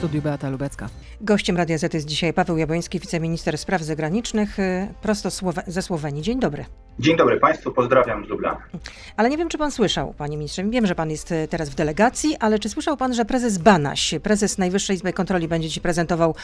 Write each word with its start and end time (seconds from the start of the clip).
studiu 0.00 0.22
Beata 0.22 0.50
Lubecka. 0.50 0.88
Gościem 1.20 1.56
Radia 1.56 1.78
Z 1.78 1.94
jest 1.94 2.06
dzisiaj 2.06 2.32
Paweł 2.32 2.58
Jabłoński, 2.58 3.00
wiceminister 3.00 3.58
spraw 3.58 3.82
zagranicznych, 3.82 4.58
y, 4.58 4.88
prosto 5.02 5.28
Słowe- 5.30 5.62
ze 5.66 5.82
Słowenii. 5.82 6.22
Dzień 6.22 6.40
dobry. 6.40 6.64
Dzień 6.98 7.16
dobry 7.16 7.40
Państwu, 7.40 7.72
pozdrawiam 7.72 8.26
z 8.26 8.28
Lublana. 8.28 8.62
Ale 9.16 9.30
nie 9.30 9.38
wiem, 9.38 9.48
czy 9.48 9.58
pan 9.58 9.70
słyszał, 9.70 10.14
panie 10.14 10.36
ministrze. 10.36 10.64
Wiem, 10.64 10.86
że 10.86 10.94
pan 10.94 11.10
jest 11.10 11.32
y, 11.32 11.48
teraz 11.50 11.70
w 11.70 11.74
delegacji, 11.74 12.36
ale 12.36 12.58
czy 12.58 12.68
słyszał 12.68 12.96
pan, 12.96 13.14
że 13.14 13.24
prezes 13.24 13.58
Banaś, 13.58 14.14
prezes 14.22 14.58
Najwyższej 14.58 14.96
Izby 14.96 15.12
Kontroli, 15.12 15.48
będzie 15.48 15.70
ci 15.70 15.80
prezentował 15.80 16.34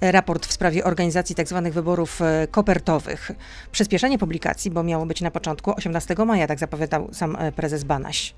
e, 0.00 0.12
raport 0.12 0.46
w 0.46 0.52
sprawie 0.52 0.84
organizacji 0.84 1.34
tzw. 1.34 1.68
wyborów 1.72 2.22
e, 2.22 2.46
kopertowych? 2.50 3.30
Przyspieszenie 3.72 4.18
publikacji, 4.18 4.70
bo 4.70 4.82
miało 4.82 5.06
być 5.06 5.20
na 5.20 5.30
początku 5.30 5.72
18 5.76 6.14
maja, 6.26 6.46
tak 6.46 6.58
zapowiadał 6.58 7.08
sam 7.12 7.36
prezes 7.56 7.84
Banaś. 7.84 8.34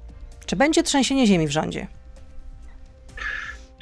Czy 0.46 0.56
będzie 0.56 0.82
trzęsienie 0.82 1.27
ziemi 1.27 1.46
w 1.46 1.50
rządzie? 1.50 1.86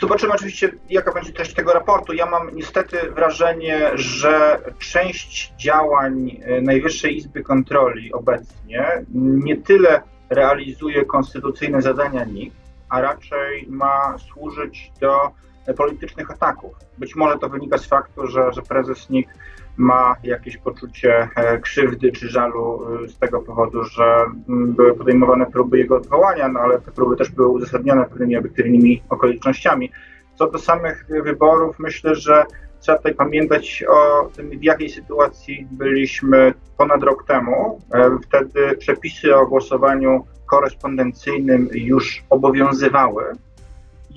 Zobaczymy 0.02 0.32
oczywiście, 0.32 0.72
jaka 0.90 1.12
będzie 1.12 1.32
treść 1.32 1.54
tego 1.54 1.72
raportu. 1.72 2.12
Ja 2.12 2.26
mam 2.26 2.54
niestety 2.54 3.10
wrażenie, 3.10 3.90
że 3.94 4.60
część 4.78 5.52
działań 5.58 6.40
e, 6.42 6.60
Najwyższej 6.60 7.16
Izby 7.16 7.42
Kontroli 7.42 8.12
obecnie 8.12 9.04
nie 9.14 9.56
tyle 9.56 10.02
realizuje 10.30 11.04
konstytucyjne 11.04 11.82
zadania 11.82 12.24
NIK, 12.24 12.54
a 12.88 13.00
raczej 13.00 13.66
ma 13.68 14.18
służyć 14.18 14.92
do 15.00 15.30
politycznych 15.76 16.30
ataków. 16.30 16.74
Być 16.98 17.16
może 17.16 17.38
to 17.38 17.48
wynika 17.48 17.78
z 17.78 17.86
faktu, 17.86 18.26
że, 18.26 18.52
że 18.52 18.62
prezes 18.62 19.10
NIK 19.10 19.28
ma 19.76 20.16
jakieś 20.22 20.56
poczucie 20.56 21.28
e, 21.36 21.58
krzywdy 21.58 22.12
czy 22.12 22.28
żalu 22.28 22.82
e, 23.04 23.08
z 23.08 23.18
tego 23.18 23.40
powodu, 23.40 23.84
że 23.84 24.04
mm, 24.48 24.72
były 24.72 24.94
podejmowane 24.94 25.46
próby 25.46 25.78
jego 25.78 25.96
odwołania, 25.96 26.48
no 26.48 26.60
ale 26.60 26.80
te 26.80 26.90
próby 26.90 27.16
też 27.16 27.30
były 27.30 27.48
uzasadnione 27.48 28.04
pewnymi 28.04 28.36
obiektywnymi 28.36 29.02
okolicznościami. 29.08 29.90
Co 30.34 30.50
do 30.50 30.58
samych 30.58 31.06
wyborów, 31.24 31.78
myślę, 31.78 32.14
że 32.14 32.44
trzeba 32.80 32.98
tutaj 32.98 33.14
pamiętać 33.14 33.84
o 33.88 34.30
tym, 34.36 34.50
w 34.50 34.64
jakiej 34.64 34.90
sytuacji 34.90 35.66
byliśmy 35.70 36.54
ponad 36.78 37.02
rok 37.02 37.26
temu. 37.26 37.80
E, 37.94 38.18
Wtedy 38.22 38.76
przepisy 38.76 39.36
o 39.36 39.46
głosowaniu 39.46 40.26
korespondencyjnym 40.46 41.68
już 41.72 42.24
obowiązywały. 42.30 43.24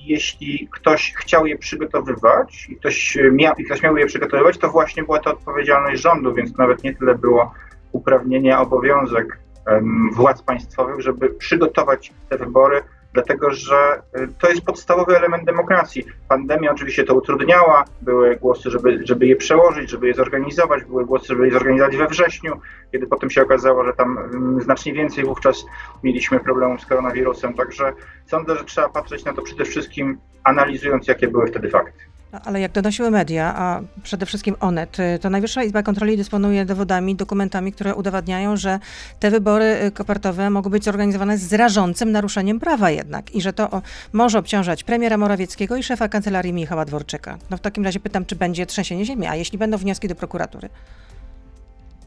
Jeśli 0.05 0.67
ktoś 0.71 1.13
chciał 1.13 1.45
je 1.45 1.57
przygotowywać 1.57 2.67
i 2.69 2.75
ktoś 2.75 3.17
miał, 3.31 3.53
i 3.57 3.65
ktoś 3.65 3.83
miał 3.83 3.97
je 3.97 4.05
przygotowywać, 4.05 4.57
to 4.57 4.69
właśnie 4.69 5.03
była 5.03 5.19
to 5.19 5.31
odpowiedzialność 5.31 6.01
rządu, 6.01 6.33
więc 6.33 6.57
nawet 6.57 6.83
nie 6.83 6.95
tyle 6.95 7.15
było 7.15 7.53
uprawnienie, 7.91 8.57
obowiązek 8.57 9.39
em, 9.65 10.09
władz 10.13 10.41
państwowych, 10.41 11.01
żeby 11.01 11.29
przygotować 11.29 12.13
te 12.29 12.37
wybory, 12.37 12.83
dlatego 13.15 13.51
że 13.51 14.01
y, 14.17 14.27
to 14.39 14.49
jest 14.49 14.61
podstawowy 14.61 15.17
element 15.17 15.45
demokracji. 15.45 16.05
Pandemia 16.29 16.71
oczywiście 16.71 17.03
to 17.03 17.15
utrudniała, 17.15 17.85
były 18.01 18.35
głosy, 18.35 18.71
żeby, 18.71 18.99
żeby 19.03 19.27
je 19.27 19.35
przełożyć, 19.35 19.89
żeby 19.89 20.07
je 20.07 20.13
zorganizować, 20.13 20.83
były 20.83 21.05
głosy, 21.05 21.27
żeby 21.27 21.45
je 21.45 21.53
zorganizować 21.53 21.97
we 21.97 22.07
wrześniu, 22.07 22.59
kiedy 22.91 23.07
potem 23.07 23.29
się 23.29 23.41
okazało, 23.41 23.85
że 23.85 23.93
tam 23.93 24.17
mm, 24.17 24.61
znacznie 24.61 24.93
więcej 24.93 25.23
wówczas 25.23 25.65
mieliśmy 26.03 26.39
problemów 26.39 26.81
z 26.81 26.85
koronawirusem. 26.85 27.53
Także 27.53 27.93
sądzę, 28.25 28.55
że 28.55 28.63
trzeba 28.63 28.89
patrzeć 28.89 29.25
na 29.25 29.33
to 29.33 29.41
przede 29.41 29.65
wszystkim 29.65 30.17
analizując, 30.43 31.07
jakie 31.07 31.27
były 31.27 31.47
wtedy 31.47 31.69
fakty. 31.69 32.14
Ale 32.45 32.61
jak 32.61 32.71
donosiły 32.71 33.11
media, 33.11 33.53
a 33.57 33.81
przede 34.03 34.25
wszystkim 34.25 34.55
Onet, 34.59 34.99
y, 34.99 35.19
to 35.19 35.29
Najwyższa 35.29 35.63
Izba 35.63 35.83
Kontroli 35.83 36.17
dysponuje 36.17 36.65
dowodami, 36.65 37.15
dokumentami, 37.15 37.71
które 37.71 37.95
udowadniają, 37.95 38.57
że 38.57 38.79
te 39.19 39.31
wybory 39.31 39.65
y, 39.83 39.91
kopertowe 39.91 40.49
mogą 40.49 40.69
być 40.69 40.83
zorganizowane 40.83 41.37
z 41.37 41.53
rażącym 41.53 42.11
naruszeniem 42.11 42.59
prawa 42.59 42.89
jednak 42.91 43.35
i 43.35 43.41
że 43.41 43.53
to 43.53 43.81
może 44.13 44.39
obciążać 44.39 44.83
premiera 44.83 45.17
Morawieckiego 45.17 45.77
i 45.77 45.83
szefa 45.83 46.07
kancelarii 46.07 46.53
Michała 46.53 46.85
Dworczyka. 46.85 47.37
No 47.49 47.57
w 47.57 47.61
takim 47.61 47.85
razie 47.85 47.99
pytam, 47.99 48.25
czy 48.25 48.35
będzie 48.35 48.65
trzęsienie 48.65 49.05
ziemi, 49.05 49.27
a 49.27 49.35
jeśli 49.35 49.57
będą 49.57 49.77
wnioski 49.77 50.07
do 50.07 50.15
prokuratury? 50.15 50.69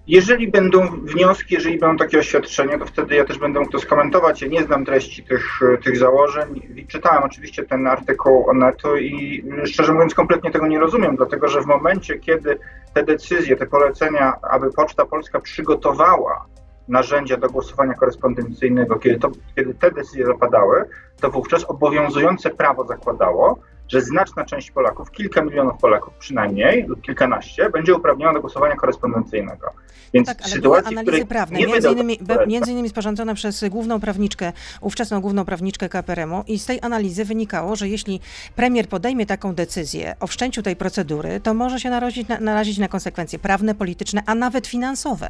Jeżeli 0.09 0.51
będą 0.51 0.87
wnioski, 1.03 1.55
jeżeli 1.55 1.79
będą 1.79 1.97
takie 1.97 2.19
oświadczenia, 2.19 2.79
to 2.79 2.87
wtedy 2.87 3.15
ja 3.15 3.25
też 3.25 3.39
będę 3.39 3.61
mógł 3.61 3.73
to 3.73 3.79
skomentować. 3.79 4.43
Ja 4.43 4.49
nie 4.49 4.63
znam 4.63 4.85
treści 4.85 5.25
tych, 5.25 5.61
tych 5.85 5.99
założeń. 5.99 6.61
Czytałem 6.89 7.23
oczywiście 7.23 7.63
ten 7.65 7.87
artykuł 7.87 8.51
Onetu 8.51 8.97
i 8.97 9.45
szczerze 9.65 9.93
mówiąc 9.93 10.15
kompletnie 10.15 10.51
tego 10.51 10.67
nie 10.67 10.79
rozumiem, 10.79 11.17
dlatego 11.17 11.49
że 11.49 11.61
w 11.61 11.67
momencie, 11.67 12.19
kiedy 12.19 12.59
te 12.95 13.05
decyzje, 13.05 13.57
te 13.57 13.67
polecenia, 13.67 14.35
aby 14.43 14.73
Poczta 14.73 15.05
Polska 15.05 15.41
przygotowała 15.41 16.47
narzędzia 16.89 17.37
do 17.37 17.49
głosowania 17.49 17.95
korespondencyjnego, 17.95 18.99
kiedy, 18.99 19.19
to, 19.19 19.31
kiedy 19.57 19.75
te 19.75 19.91
decyzje 19.91 20.27
zapadały, 20.27 20.85
to 21.21 21.31
wówczas 21.31 21.65
obowiązujące 21.65 22.51
prawo 22.51 22.85
zakładało, 22.85 23.59
że 23.89 24.01
znaczna 24.01 24.45
część 24.45 24.71
Polaków, 24.71 25.11
kilka 25.11 25.43
milionów 25.43 25.81
Polaków 25.81 26.15
przynajmniej, 26.15 26.85
lub 26.89 27.03
kilkanaście, 27.03 27.71
będzie 27.71 27.95
uprawniona 27.95 28.33
do 28.33 28.41
głosowania 28.41 28.77
korespondencyjnego. 28.77 29.73
Więc 30.13 30.29
Tak, 30.29 30.39
ale 30.43 30.53
sytuacji, 30.53 30.99
analizy 30.99 31.27
prawne, 31.27 31.59
między 31.59 31.89
innymi, 31.89 32.19
poleceń, 32.19 32.49
między 32.49 32.73
innymi 32.73 32.89
sporządzone 32.89 33.35
przez 33.35 33.65
główną 33.69 34.01
prawniczkę, 34.01 34.53
ówczesną 34.81 35.21
główną 35.21 35.45
prawniczkę 35.45 35.89
KPRM-u 35.89 36.45
i 36.47 36.59
z 36.59 36.67
tej 36.67 36.79
analizy 36.83 37.25
wynikało, 37.25 37.77
że 37.77 37.89
jeśli 37.89 38.21
premier 38.57 38.89
podejmie 38.89 39.27
taką 39.27 39.55
decyzję 39.55 40.15
o 40.21 40.27
wszczęciu 40.27 40.63
tej 40.63 40.77
procedury, 40.77 41.41
to 41.41 41.55
może 41.55 41.81
się 41.81 41.91
narazić 41.91 42.29
na, 42.29 42.41
narazić 42.41 42.79
na 42.79 42.89
konsekwencje 42.89 43.39
prawne, 43.39 43.75
polityczne, 43.75 44.23
a 44.27 44.35
nawet 44.35 44.67
finansowe. 44.67 45.29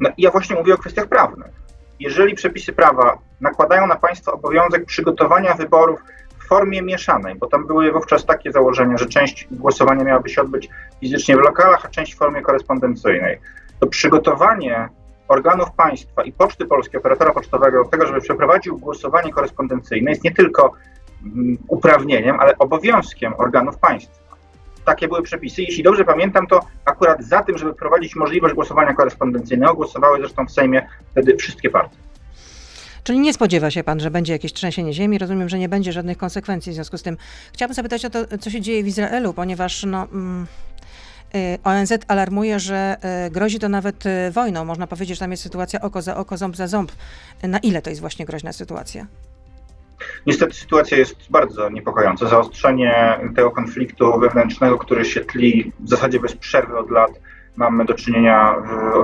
No, 0.00 0.10
ja 0.18 0.30
właśnie 0.30 0.56
mówię 0.56 0.74
o 0.74 0.78
kwestiach 0.78 1.08
prawnych. 1.08 1.62
Jeżeli 2.00 2.34
przepisy 2.34 2.72
prawa 2.72 3.18
nakładają 3.40 3.86
na 3.86 3.96
państwo 3.96 4.32
obowiązek 4.32 4.84
przygotowania 4.84 5.54
wyborów 5.54 6.00
w 6.44 6.48
formie 6.48 6.82
mieszanej, 6.82 7.34
bo 7.34 7.46
tam 7.46 7.66
były 7.66 7.92
wówczas 7.92 8.26
takie 8.26 8.52
założenia, 8.52 8.96
że 8.96 9.06
część 9.06 9.48
głosowania 9.50 10.04
miałaby 10.04 10.28
się 10.28 10.42
odbyć 10.42 10.68
fizycznie 11.00 11.36
w 11.36 11.40
lokalach, 11.40 11.84
a 11.84 11.88
część 11.88 12.14
w 12.14 12.18
formie 12.18 12.42
korespondencyjnej, 12.42 13.38
to 13.80 13.86
przygotowanie 13.86 14.88
organów 15.28 15.70
państwa 15.72 16.22
i 16.22 16.32
Poczty 16.32 16.66
Polskiej, 16.66 17.00
operatora 17.00 17.32
pocztowego 17.32 17.84
do 17.84 17.90
tego, 17.90 18.06
żeby 18.06 18.20
przeprowadził 18.20 18.78
głosowanie 18.78 19.32
korespondencyjne 19.32 20.10
jest 20.10 20.24
nie 20.24 20.34
tylko 20.34 20.72
mm, 21.22 21.58
uprawnieniem, 21.68 22.40
ale 22.40 22.58
obowiązkiem 22.58 23.34
organów 23.38 23.78
państwa. 23.78 24.22
Takie 24.84 25.08
były 25.08 25.22
przepisy. 25.22 25.62
Jeśli 25.62 25.82
dobrze 25.82 26.04
pamiętam, 26.04 26.46
to 26.46 26.60
akurat 26.84 27.24
za 27.24 27.42
tym, 27.42 27.58
żeby 27.58 27.74
prowadzić 27.74 28.16
możliwość 28.16 28.54
głosowania 28.54 28.94
korespondencyjnego, 28.94 29.74
głosowały 29.74 30.18
zresztą 30.18 30.46
w 30.46 30.50
Sejmie 30.50 30.86
wtedy 31.10 31.36
wszystkie 31.36 31.70
partie. 31.70 31.96
Czyli 33.04 33.20
nie 33.20 33.34
spodziewa 33.34 33.70
się 33.70 33.84
pan, 33.84 34.00
że 34.00 34.10
będzie 34.10 34.32
jakieś 34.32 34.52
trzęsienie 34.52 34.92
ziemi. 34.92 35.18
Rozumiem, 35.18 35.48
że 35.48 35.58
nie 35.58 35.68
będzie 35.68 35.92
żadnych 35.92 36.18
konsekwencji 36.18 36.72
w 36.72 36.74
związku 36.74 36.98
z 36.98 37.02
tym. 37.02 37.16
Chciałabym 37.52 37.74
zapytać 37.74 38.04
o 38.04 38.10
to, 38.10 38.38
co 38.38 38.50
się 38.50 38.60
dzieje 38.60 38.82
w 38.82 38.86
Izraelu, 38.86 39.34
ponieważ 39.34 39.84
no, 39.84 40.08
mm, 40.12 40.46
y, 41.34 41.58
ONZ 41.64 41.92
alarmuje, 42.08 42.60
że 42.60 42.96
y, 43.26 43.30
grozi 43.30 43.58
to 43.58 43.68
nawet 43.68 44.06
y, 44.06 44.30
wojną. 44.30 44.64
Można 44.64 44.86
powiedzieć, 44.86 45.18
że 45.18 45.20
tam 45.20 45.30
jest 45.30 45.42
sytuacja 45.42 45.80
oko 45.80 46.02
za 46.02 46.16
oko, 46.16 46.36
ząb 46.36 46.56
za 46.56 46.66
ząb. 46.66 46.92
Na 47.42 47.58
ile 47.58 47.82
to 47.82 47.90
jest 47.90 48.00
właśnie 48.00 48.26
groźna 48.26 48.52
sytuacja? 48.52 49.06
Niestety 50.26 50.54
sytuacja 50.54 50.98
jest 50.98 51.16
bardzo 51.30 51.70
niepokojąca. 51.70 52.28
Zaostrzenie 52.28 53.18
tego 53.36 53.50
konfliktu 53.50 54.18
wewnętrznego, 54.20 54.78
który 54.78 55.04
się 55.04 55.20
tli 55.20 55.72
w 55.80 55.88
zasadzie 55.88 56.20
bez 56.20 56.36
przerwy 56.36 56.78
od 56.78 56.90
lat, 56.90 57.10
mamy 57.56 57.84
do 57.84 57.94
czynienia, 57.94 58.54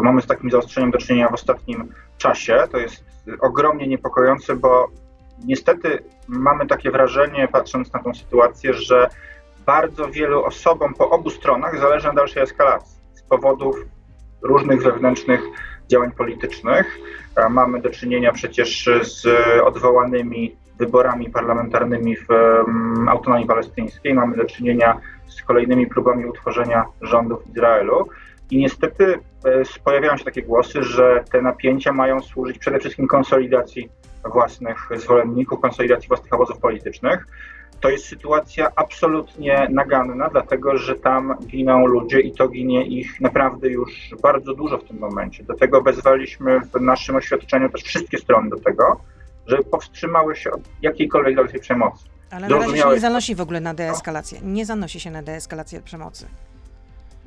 mamy 0.03 0.22
z 0.22 0.26
takim 0.26 0.50
zaostrzeniem 0.50 0.91
do 0.91 0.98
czynienia 0.98 1.28
w 1.28 1.34
ostatnim 1.34 1.92
czasie. 2.19 2.65
To 2.73 2.79
jest 2.79 3.05
ogromnie 3.41 3.87
niepokojące, 3.87 4.56
bo 4.56 4.89
niestety 5.45 6.05
mamy 6.29 6.67
takie 6.67 6.91
wrażenie, 6.91 7.49
patrząc 7.53 7.93
na 7.93 8.03
tą 8.03 8.15
sytuację, 8.15 8.75
że 8.75 9.09
bardzo 9.67 10.09
wielu 10.09 10.45
osobom 10.45 10.95
po 10.95 11.11
obu 11.11 11.31
stronach 11.31 11.81
zależy 11.81 12.06
na 12.06 12.12
dalszej 12.12 12.43
eskalacji 12.43 13.01
z 13.15 13.23
powodów 13.23 13.77
różnych 14.43 14.83
wewnętrznych 14.83 15.41
działań 15.89 16.11
politycznych. 16.12 16.99
Mamy 17.51 17.81
do 17.81 17.91
czynienia 17.91 18.33
przecież 18.33 18.89
z 19.03 19.27
odwołanymi 19.65 20.56
wyborami 20.79 21.31
parlamentarnymi 21.31 22.17
w 22.17 22.31
em, 22.31 23.09
autonomii 23.09 23.47
palestyńskiej. 23.47 24.15
Mamy 24.15 24.37
do 24.37 24.44
czynienia 24.44 25.00
z 25.26 25.43
kolejnymi 25.43 25.87
próbami 25.87 26.26
utworzenia 26.26 26.85
rządu 27.03 27.37
w 27.37 27.50
Izraelu. 27.50 28.09
I 28.50 28.59
niestety 28.59 29.19
e, 29.45 29.62
pojawiają 29.85 30.17
się 30.17 30.25
takie 30.25 30.43
głosy, 30.43 30.83
że 30.83 31.25
te 31.33 31.43
napięcia 31.43 31.93
mają 31.93 32.21
służyć 32.21 32.59
przede 32.59 32.79
wszystkim 32.79 33.06
konsolidacji 33.06 33.89
własnych 34.33 34.89
zwolenników, 34.97 35.61
konsolidacji 35.61 36.09
własnych 36.09 36.33
obozów 36.33 36.59
politycznych. 36.59 37.27
To 37.81 37.91
jest 37.91 38.05
sytuacja 38.05 38.69
absolutnie 38.77 39.69
naganna, 39.71 40.29
dlatego 40.29 40.77
że 40.79 40.95
tam 40.95 41.39
giną 41.47 41.87
ludzie 41.87 42.21
i 42.21 42.33
to 42.33 42.49
ginie 42.49 42.87
ich 42.87 43.21
naprawdę 43.21 43.69
już 43.69 44.15
bardzo 44.23 44.55
dużo 44.55 44.79
w 44.79 44.85
tym 44.85 44.99
momencie. 44.99 45.45
Dlatego 45.45 45.83
wezwaliśmy 45.83 46.61
w 46.61 46.81
naszym 46.81 47.17
oświadczeniu 47.17 47.69
też 47.69 47.83
wszystkie 47.83 48.19
strony 48.19 48.50
do 48.50 48.56
tego, 48.56 49.00
żeby 49.47 49.65
powstrzymały 49.65 50.37
się 50.37 50.50
od 50.50 50.61
jakiejkolwiek 50.83 51.37
dalszej 51.37 51.61
przemocy. 51.61 52.05
Ale 52.31 52.49
na 52.49 52.59
razie 52.59 52.77
się 52.77 52.89
nie 52.89 53.00
zanosi 53.00 53.35
w 53.35 53.41
ogóle 53.41 53.61
na 53.61 53.75
deeskalację. 53.75 54.41
Nie 54.43 54.67
zanosi 54.67 55.00
się 55.00 55.11
na 55.11 55.23
deeskalację 55.23 55.81
przemocy. 55.81 56.27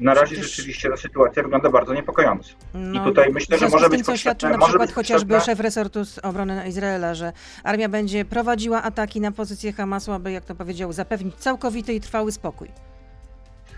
Na 0.01 0.13
razie 0.13 0.36
Przecież... 0.36 0.56
rzeczywiście 0.56 0.89
ta 0.89 0.98
sytuacja 0.98 1.44
wygląda 1.44 1.69
bardzo 1.69 1.94
niepokojąco. 1.94 2.53
No, 2.74 3.01
I 3.01 3.06
tutaj 3.06 3.31
myślę, 3.31 3.57
że 3.57 3.69
może 3.69 3.89
być 3.89 4.06
co 4.06 4.18
świadczy 4.18 4.50
na 4.50 4.57
przykład 4.57 4.92
chociażby 4.92 5.39
szef 5.39 5.59
resortu 5.59 6.00
obrony 6.24 6.68
Izraela, 6.68 7.15
że 7.15 7.33
armia 7.63 7.89
będzie 7.89 8.25
prowadziła 8.25 8.83
ataki 8.83 9.21
na 9.21 9.31
pozycję 9.31 9.74
Hamasu, 9.74 10.12
aby, 10.12 10.31
jak 10.31 10.45
to 10.45 10.56
powiedział, 10.56 10.94
zapewnić 10.94 11.36
całkowity 11.36 11.94
i 11.94 12.01
trwały 12.01 12.31
spokój. 12.31 12.68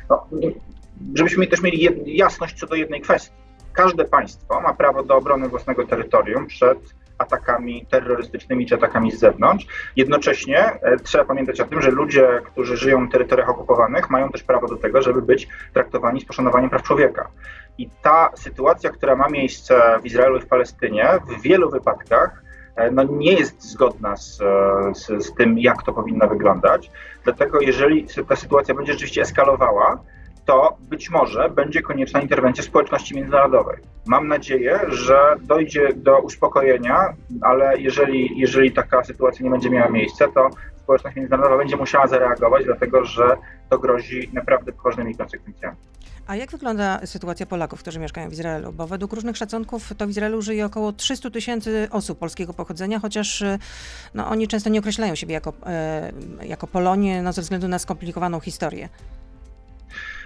No, 0.09 0.27
żebyśmy 1.15 1.47
też 1.47 1.61
mieli 1.61 1.89
jasność 2.05 2.59
co 2.59 2.67
do 2.67 2.75
jednej 2.75 3.01
kwestii. 3.01 3.35
Każde 3.73 4.05
państwo 4.05 4.61
ma 4.61 4.73
prawo 4.73 5.03
do 5.03 5.15
obrony 5.15 5.49
własnego 5.49 5.87
terytorium 5.87 6.47
przed 6.47 6.79
atakami 7.23 7.85
terrorystycznymi 7.85 8.65
czy 8.65 8.75
atakami 8.75 9.11
z 9.11 9.19
zewnątrz. 9.19 9.67
Jednocześnie 9.95 10.59
e, 10.59 10.97
trzeba 10.97 11.25
pamiętać 11.25 11.61
o 11.61 11.65
tym, 11.65 11.81
że 11.81 11.91
ludzie, 11.91 12.41
którzy 12.45 12.77
żyją 12.77 13.01
na 13.01 13.11
terytoriach 13.11 13.49
okupowanych, 13.49 14.09
mają 14.09 14.29
też 14.29 14.43
prawo 14.43 14.67
do 14.67 14.75
tego, 14.75 15.01
żeby 15.01 15.21
być 15.21 15.47
traktowani 15.73 16.21
z 16.21 16.25
poszanowaniem 16.25 16.69
praw 16.69 16.83
człowieka. 16.83 17.27
I 17.77 17.89
ta 18.01 18.31
sytuacja, 18.35 18.89
która 18.89 19.15
ma 19.15 19.29
miejsce 19.29 19.99
w 20.01 20.05
Izraelu 20.05 20.37
i 20.37 20.41
w 20.41 20.47
Palestynie, 20.47 21.09
w 21.27 21.41
wielu 21.41 21.69
wypadkach 21.69 22.43
e, 22.75 22.91
no, 22.91 23.03
nie 23.03 23.33
jest 23.33 23.63
zgodna 23.63 24.17
z, 24.17 24.41
e, 24.41 24.95
z, 24.95 25.25
z 25.25 25.33
tym, 25.33 25.59
jak 25.59 25.83
to 25.83 25.93
powinno 25.93 26.27
wyglądać. 26.27 26.91
Dlatego, 27.23 27.61
jeżeli 27.61 28.07
ta 28.27 28.35
sytuacja 28.35 28.75
będzie 28.75 28.93
rzeczywiście 28.93 29.21
eskalowała, 29.21 29.99
to 30.45 30.77
być 30.79 31.09
może 31.09 31.49
będzie 31.49 31.81
konieczna 31.81 32.21
interwencja 32.21 32.63
społeczności 32.63 33.15
międzynarodowej. 33.15 33.77
Mam 34.05 34.27
nadzieję, 34.27 34.79
że 34.87 35.35
dojdzie 35.41 35.93
do 35.95 36.19
uspokojenia, 36.19 37.13
ale 37.41 37.77
jeżeli, 37.79 38.39
jeżeli 38.39 38.71
taka 38.71 39.03
sytuacja 39.03 39.43
nie 39.43 39.51
będzie 39.51 39.69
miała 39.69 39.89
miejsca, 39.89 40.27
to 40.27 40.49
społeczność 40.77 41.15
międzynarodowa 41.15 41.57
będzie 41.57 41.77
musiała 41.77 42.07
zareagować, 42.07 42.65
dlatego 42.65 43.05
że 43.05 43.37
to 43.69 43.79
grozi 43.79 44.29
naprawdę 44.33 44.71
poważnymi 44.71 45.15
konsekwencjami. 45.15 45.77
A 46.27 46.35
jak 46.35 46.51
wygląda 46.51 47.05
sytuacja 47.05 47.45
Polaków, 47.45 47.79
którzy 47.79 47.99
mieszkają 47.99 48.29
w 48.29 48.33
Izraelu? 48.33 48.73
Bo 48.73 48.87
według 48.87 49.13
różnych 49.13 49.37
szacunków 49.37 49.93
to 49.97 50.07
w 50.07 50.09
Izraelu 50.09 50.41
żyje 50.41 50.65
około 50.65 50.91
300 50.91 51.29
tysięcy 51.29 51.87
osób 51.91 52.19
polskiego 52.19 52.53
pochodzenia, 52.53 52.99
chociaż 52.99 53.43
no, 54.13 54.29
oni 54.29 54.47
często 54.47 54.69
nie 54.69 54.79
określają 54.79 55.15
siebie 55.15 55.33
jako, 55.33 55.53
e, 55.65 56.11
jako 56.45 56.67
Polonie 56.67 57.21
no, 57.21 57.33
ze 57.33 57.41
względu 57.41 57.67
na 57.67 57.79
skomplikowaną 57.79 58.39
historię. 58.39 58.89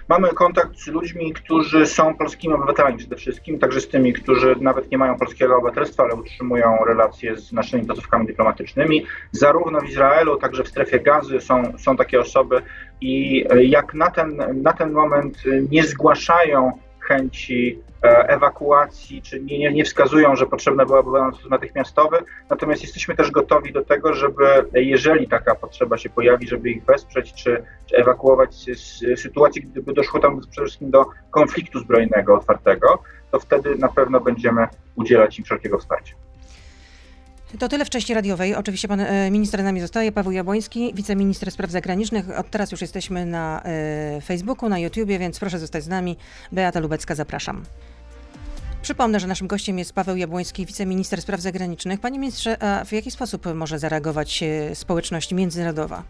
Mamy 0.10 0.30
kontakt 0.30 0.80
z 0.80 0.88
ludźmi, 0.88 1.34
którzy 1.34 1.86
są 1.86 2.16
polskimi 2.16 2.54
obywatelami 2.54 2.98
przede 2.98 3.16
wszystkim, 3.16 3.60
także 3.60 3.82
z 3.82 3.88
tymi, 3.88 4.14
którzy 4.14 4.56
nawet 4.62 4.92
nie 4.92 4.98
mają 4.98 5.18
polskiego 5.18 5.58
obywatelstwa, 5.58 6.04
ale 6.04 6.16
utrzymują 6.16 6.78
relacje 6.88 7.38
z 7.38 7.54
naszymi 7.54 7.86
placówkami 7.86 8.28
dyplomatycznymi. 8.28 9.06
Zarówno 9.32 9.82
w 9.82 9.90
Izraelu, 9.90 10.38
także 10.38 10.64
w 10.64 10.68
strefie 10.68 11.00
gazy 11.00 11.42
są, 11.42 11.78
są 11.78 11.98
takie 11.98 12.20
osoby 12.20 12.62
i 13.02 13.44
jak 13.62 13.94
na 13.94 14.12
ten, 14.12 14.62
na 14.64 14.74
ten 14.74 14.92
moment 14.92 15.38
nie 15.72 15.84
zgłaszają 15.84 16.72
chęci 17.08 17.80
e, 18.04 18.08
ewakuacji, 18.28 19.22
czy 19.22 19.40
nie, 19.40 19.72
nie 19.72 19.84
wskazują, 19.84 20.36
że 20.36 20.46
potrzebna 20.46 20.86
byłaby 20.86 21.12
pomoc 21.12 21.50
natychmiastowy, 21.50 22.18
natomiast 22.50 22.82
jesteśmy 22.82 23.16
też 23.16 23.32
gotowi 23.32 23.74
do 23.74 23.86
tego, 23.86 24.14
żeby 24.14 24.46
jeżeli 24.74 25.28
taka 25.28 25.56
potrzeba 25.56 25.98
się 25.98 26.10
pojawi, 26.10 26.48
żeby 26.48 26.70
ich 26.70 26.86
wesprzeć, 26.86 27.34
czy, 27.34 27.64
czy 27.86 27.98
ewakuować 27.98 28.56
z 28.56 29.20
sytuacji, 29.22 29.62
gdyby 29.62 29.94
doszło 29.94 30.20
tam 30.20 30.40
przede 30.40 30.66
wszystkim 30.66 30.92
do 30.92 31.06
konfliktu 31.32 31.80
zbrojnego 31.80 32.36
otwartego, 32.36 33.04
to 33.32 33.40
wtedy 33.40 33.76
na 33.76 33.88
pewno 33.88 34.20
będziemy 34.20 34.68
udzielać 34.96 35.40
im 35.40 35.46
wszelkiego 35.46 35.78
wsparcia. 35.78 36.27
To 37.60 37.68
tyle 37.68 37.86
wcześniej 37.86 38.16
radiowej. 38.16 38.56
Oczywiście 38.56 38.88
pan 38.88 39.00
e, 39.00 39.32
minister 39.32 39.62
z 39.62 39.64
nami 39.64 39.82
zostaje, 39.82 40.12
Paweł 40.12 40.32
Jabłoński, 40.32 40.92
wiceminister 40.94 41.52
spraw 41.52 41.72
zagranicznych. 41.72 42.40
Od 42.40 42.50
teraz 42.50 42.72
już 42.72 42.82
jesteśmy 42.82 43.26
na 43.26 43.62
e, 43.64 44.22
Facebooku, 44.22 44.70
na 44.70 44.80
YouTubie, 44.80 45.20
więc 45.20 45.40
proszę 45.40 45.60
zostać 45.60 45.84
z 45.84 45.88
nami. 45.88 46.18
Beata 46.52 46.80
Lubecka, 46.80 47.16
zapraszam. 47.16 47.64
Przypomnę, 48.82 49.20
że 49.20 49.28
naszym 49.28 49.48
gościem 49.48 49.80
jest 49.80 49.94
Paweł 49.94 50.18
Jabłoński, 50.18 50.66
wiceminister 50.66 51.22
spraw 51.22 51.42
zagranicznych. 51.42 52.00
Panie 52.00 52.20
ministrze, 52.20 52.64
a 52.64 52.86
w 52.86 52.92
jaki 52.92 53.12
sposób 53.12 53.46
może 53.54 53.80
zareagować 53.80 54.44
e, 54.44 54.76
społeczność 54.76 55.34
międzynarodowa? 55.34 56.04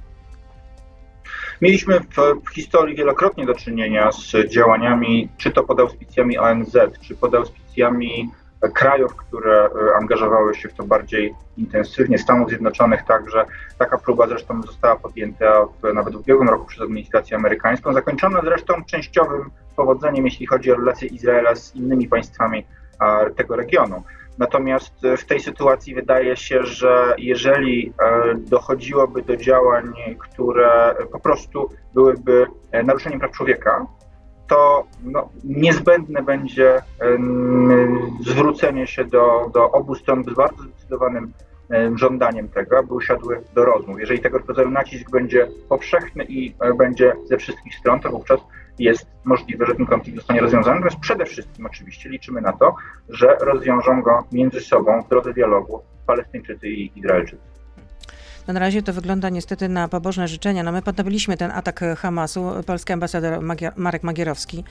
Mieliśmy 1.62 2.00
w, 2.00 2.46
w, 2.50 2.54
historii 2.54 2.96
wielokrotnie 2.96 3.46
do 3.46 3.54
czynienia 3.54 4.12
z 4.12 4.52
działaniami, 4.54 5.30
czy 5.38 5.52
to 5.52 5.64
pod 5.64 5.80
auspicjami 5.80 6.38
ONZ, 6.38 6.78
czy 7.08 7.16
pod 7.16 7.36
auspicjami 7.36 8.30
krajów, 8.74 9.16
które 9.16 9.66
e, 9.66 9.96
angażowały 9.96 10.56
się 10.56 10.70
w 10.70 10.74
to 10.74 10.84
bardziej 10.84 11.36
intensywnie, 11.58 12.18
Stanów 12.18 12.50
Zjednoczonych 12.50 13.04
także. 13.04 13.46
Taka 13.78 13.98
próba 13.98 14.28
zresztą 14.28 14.62
została 14.62 14.96
podjęta 14.96 15.66
w, 15.66 15.94
nawet 15.94 16.14
w 16.14 16.20
ubiegłym 16.20 16.50
roku 16.50 16.66
przez 16.66 16.82
administrację 16.82 17.38
amerykańską, 17.38 17.94
zakończona 17.94 18.42
zresztą 18.42 18.74
częściowym 18.86 19.50
powodzeniem, 19.76 20.26
jeśli 20.26 20.46
chodzi 20.46 20.72
o 20.72 20.76
relacje 20.76 21.08
Izraela 21.08 21.56
z 21.56 21.76
innymi 21.76 22.08
państwami 22.08 22.66
tego 23.36 23.56
regionu. 23.56 24.04
Natomiast 24.38 24.94
w 25.18 25.26
tej 25.26 25.40
sytuacji 25.40 25.96
wydaje 25.96 26.38
się, 26.38 26.64
że 26.64 27.16
jeżeli 27.18 27.94
e, 28.02 28.36
dochodziłoby 28.36 29.22
do 29.22 29.38
działań, 29.38 29.94
które 30.20 30.96
po 31.12 31.20
prostu 31.20 31.70
byłyby 31.94 32.48
e, 32.72 32.84
naruszeniem 32.84 33.20
praw 33.20 33.32
człowieka, 33.32 33.86
to 34.48 34.88
no, 35.04 35.30
niezbędne 35.44 36.24
będzie 36.24 36.82
zwrócenie 38.22 38.88
się 38.88 39.06
do, 39.06 39.52
do 39.54 39.72
obu 39.72 39.96
stron 39.96 40.24
z 40.24 40.34
bardzo 40.34 40.64
zdecydowanym 40.64 41.34
żądaniem 41.96 42.50
tego, 42.50 42.78
aby 42.78 42.94
usiadły 42.94 43.42
do 43.56 43.66
rozmów. 43.66 44.00
Jeżeli 44.00 44.20
tego 44.20 44.38
rodzaju 44.38 44.70
nacisk 44.70 45.12
będzie 45.12 45.48
powszechny 45.70 46.24
i 46.24 46.56
e, 46.60 46.74
będzie 46.74 47.14
ze 47.26 47.38
wszystkich 47.38 47.76
stron, 47.76 48.00
to 48.00 48.10
wówczas 48.10 48.40
jest 48.80 49.08
możliwe, 49.26 49.66
że 49.66 49.76
ten 49.76 49.86
konflikt 49.86 50.18
zostanie 50.18 50.42
rozwiązany. 50.42 50.76
Natomiast 50.76 51.00
przede 51.00 51.26
wszystkim 51.26 51.66
oczywiście 51.66 52.10
liczymy 52.10 52.42
na 52.42 52.54
to, 52.54 52.76
że 53.10 53.38
rozwiążą 53.42 54.02
go 54.02 54.24
między 54.32 54.62
sobą 54.62 55.02
w 55.02 55.10
drodze 55.10 55.34
dialogu 55.34 55.82
Palestyńczycy 56.06 56.68
i 56.68 57.00
Izraelczycy. 57.00 57.57
Na 58.48 58.60
razie 58.60 58.82
to 58.82 58.94
wygląda 58.94 59.30
niestety 59.30 59.70
na 59.70 59.88
pobożne 59.88 60.28
życzenia. 60.28 60.64
No 60.64 60.72
my 60.72 60.82
potępiliśmy 60.82 61.38
ten 61.38 61.52
atak 61.52 61.80
Hamasu. 61.98 62.52
Polski 62.66 62.94
ambasador 62.94 63.42
Magier, 63.42 63.74
Marek 63.76 64.04
Magierowski, 64.04 64.64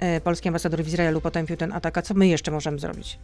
e, 0.00 0.20
polski 0.20 0.48
ambasador 0.48 0.82
w 0.82 0.88
Izraelu 0.88 1.20
potępił 1.20 1.56
ten 1.56 1.72
atak. 1.72 1.98
A 1.98 2.02
co 2.02 2.14
my 2.14 2.26
jeszcze 2.26 2.50
możemy 2.50 2.78
zrobić? 2.78 3.18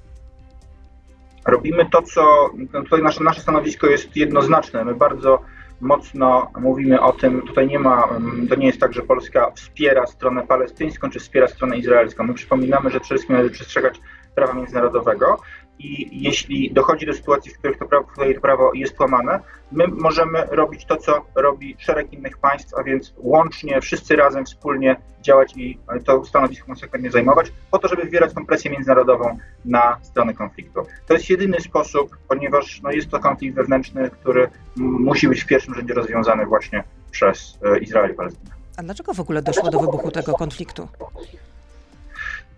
Robimy 1.47 1.87
to, 1.93 2.03
co 2.03 2.51
no 2.73 2.83
tutaj 2.83 3.03
nasze, 3.03 3.25
nasze 3.25 3.41
stanowisko 3.41 3.87
jest 3.87 4.17
jednoznaczne. 4.17 4.85
My 4.85 4.95
bardzo 4.95 5.43
mocno 5.81 6.51
mówimy 6.61 7.01
o 7.01 7.13
tym, 7.13 7.43
tutaj 7.43 7.67
nie 7.67 7.79
ma, 7.79 8.09
to 8.49 8.55
nie 8.55 8.67
jest 8.67 8.81
tak, 8.81 8.93
że 8.93 9.03
Polska 9.03 9.51
wspiera 9.55 10.07
stronę 10.07 10.47
palestyńską, 10.47 11.11
czy 11.11 11.19
wspiera 11.19 11.49
stronę 11.49 11.79
izraelską. 11.79 12.25
My 12.25 12.35
przypominamy, 12.35 12.91
że 12.91 13.01
przede 13.01 13.15
wszystkim 13.15 13.37
należy 13.37 13.55
przestrzegać 13.55 14.01
prawa 14.35 14.53
międzynarodowego 14.53 15.41
i 15.81 16.23
jeśli 16.23 16.73
dochodzi 16.73 17.07
do 17.07 17.13
sytuacji, 17.13 17.53
w 17.53 17.59
których 17.59 17.79
to 17.79 17.87
prawo, 17.87 18.07
prawo 18.43 18.71
jest 18.75 19.01
łamane, 19.01 19.41
my 19.73 19.89
możemy 19.89 20.45
robić 20.51 20.85
to, 20.85 20.97
co 20.97 21.25
robi 21.35 21.77
szereg 21.79 22.13
innych 22.13 22.39
państw, 22.39 22.75
a 22.75 22.83
więc 22.83 23.15
łącznie, 23.17 23.81
wszyscy 23.81 24.17
razem, 24.17 24.45
wspólnie 24.45 24.97
działać 25.23 25.57
i 25.57 25.79
to 26.05 26.25
stanowisko 26.25 26.67
konsekwentnie 26.67 27.11
zajmować, 27.11 27.53
po 27.71 27.79
to, 27.79 27.89
żeby 27.89 28.03
wywierać 28.03 28.35
tą 28.35 28.47
presję 28.47 28.71
międzynarodową 28.71 29.39
na 29.65 29.99
stronę 30.03 30.35
konfliktu. 30.35 30.81
To 31.07 31.15
jest 31.15 31.31
jedyny 31.31 31.61
sposób, 31.61 32.19
ponieważ 32.29 32.83
no, 32.83 32.91
jest 32.91 33.11
to 33.11 33.19
konflikt 33.19 33.57
wewnętrzny, 33.57 34.11
który 34.11 34.49
musi 34.77 35.29
być 35.29 35.45
w 35.45 35.47
pierwszym 35.47 35.75
rzędzie 35.75 35.95
rozwiązany 35.95 36.47
właśnie 36.47 36.85
przez 37.11 37.59
e, 37.63 37.79
Izrael 37.79 38.11
i 38.11 38.15
Palestynę. 38.15 38.51
A 38.77 38.83
dlaczego 38.83 39.15
w 39.15 39.21
ogóle 39.21 39.43
doszło 39.43 39.71
do 39.71 39.81
wybuchu 39.81 40.11
tego 40.11 40.35
konfliktu? 40.35 40.89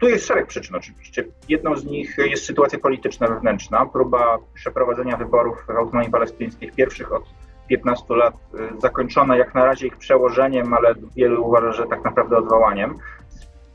Tu 0.03 0.09
jest 0.09 0.27
szereg 0.27 0.47
przyczyn 0.47 0.77
oczywiście. 0.77 1.25
Jedną 1.49 1.77
z 1.77 1.85
nich 1.85 2.19
jest 2.19 2.45
sytuacja 2.45 2.79
polityczna 2.79 3.29
wewnętrzna, 3.29 3.87
próba 3.87 4.39
przeprowadzenia 4.55 5.17
wyborów 5.17 5.65
w 5.67 5.71
autonomii 5.71 6.11
palestyńskiej, 6.11 6.73
pierwszych 6.77 7.13
od 7.13 7.23
15 7.69 8.15
lat, 8.15 8.35
y, 8.35 8.81
zakończona 8.81 9.37
jak 9.37 9.55
na 9.55 9.65
razie 9.65 9.87
ich 9.87 9.97
przełożeniem, 9.97 10.75
ale 10.75 10.95
wielu 11.17 11.47
uważa, 11.47 11.73
że 11.73 11.87
tak 11.87 12.05
naprawdę 12.05 12.37
odwołaniem. 12.37 12.99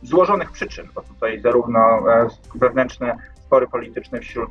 Z 0.01 0.09
złożonych 0.09 0.51
przyczyn, 0.51 0.87
bo 0.95 1.01
tutaj 1.01 1.41
zarówno 1.41 1.79
e, 1.79 2.27
wewnętrzne 2.55 3.17
spory 3.47 3.67
polityczne 3.67 4.19
wśród 4.19 4.49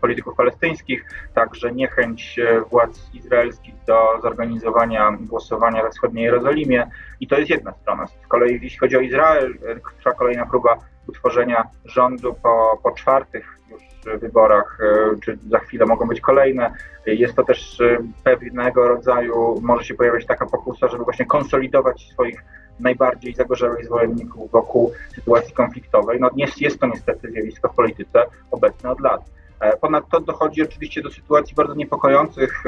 polityków 0.00 0.36
palestyńskich, 0.36 1.04
także 1.34 1.72
niechęć 1.72 2.38
e, 2.38 2.60
władz 2.60 3.14
izraelskich 3.14 3.74
do 3.86 4.20
zorganizowania 4.22 5.16
głosowania 5.20 5.82
we 5.82 5.90
wschodniej 5.90 6.24
Jerozolimie. 6.24 6.90
I 7.20 7.26
to 7.26 7.38
jest 7.38 7.50
jedna 7.50 7.72
strona. 7.72 8.06
Z 8.06 8.26
kolei 8.28 8.58
jeśli 8.62 8.78
chodzi 8.78 8.96
o 8.96 9.00
Izrael, 9.00 9.58
e, 9.66 9.80
trwa 9.98 10.12
kolejna 10.12 10.46
próba 10.46 10.78
utworzenia 11.06 11.64
rządu 11.84 12.34
po, 12.42 12.80
po 12.82 12.92
czwartych 12.92 13.58
już 13.70 13.82
wyborach, 14.20 14.78
e, 14.80 15.20
czy 15.20 15.38
za 15.50 15.58
chwilę 15.58 15.86
mogą 15.86 16.08
być 16.08 16.20
kolejne. 16.20 16.72
Jest 17.06 17.34
to 17.34 17.44
też 17.44 17.80
e, 17.80 17.98
pewnego 18.24 18.88
rodzaju, 18.88 19.60
może 19.62 19.84
się 19.84 19.94
pojawiać 19.94 20.26
taka 20.26 20.46
pokusa, 20.46 20.88
żeby 20.88 21.04
właśnie 21.04 21.26
konsolidować 21.26 22.08
swoich 22.12 22.44
najbardziej 22.80 23.34
zagorzałych 23.34 23.84
zwolenników 23.84 24.50
wokół 24.50 24.92
sytuacji 25.14 25.54
konfliktowej. 25.54 26.20
No 26.20 26.30
jest, 26.36 26.60
jest 26.60 26.78
to 26.78 26.86
niestety 26.86 27.30
zjawisko 27.30 27.68
w 27.68 27.74
polityce 27.74 28.24
obecne 28.50 28.90
od 28.90 29.00
lat. 29.00 29.20
E, 29.60 29.76
ponadto 29.76 30.20
dochodzi 30.20 30.62
oczywiście 30.62 31.02
do 31.02 31.10
sytuacji 31.10 31.54
bardzo 31.54 31.74
niepokojących, 31.74 32.64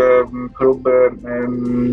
próby 0.58 1.10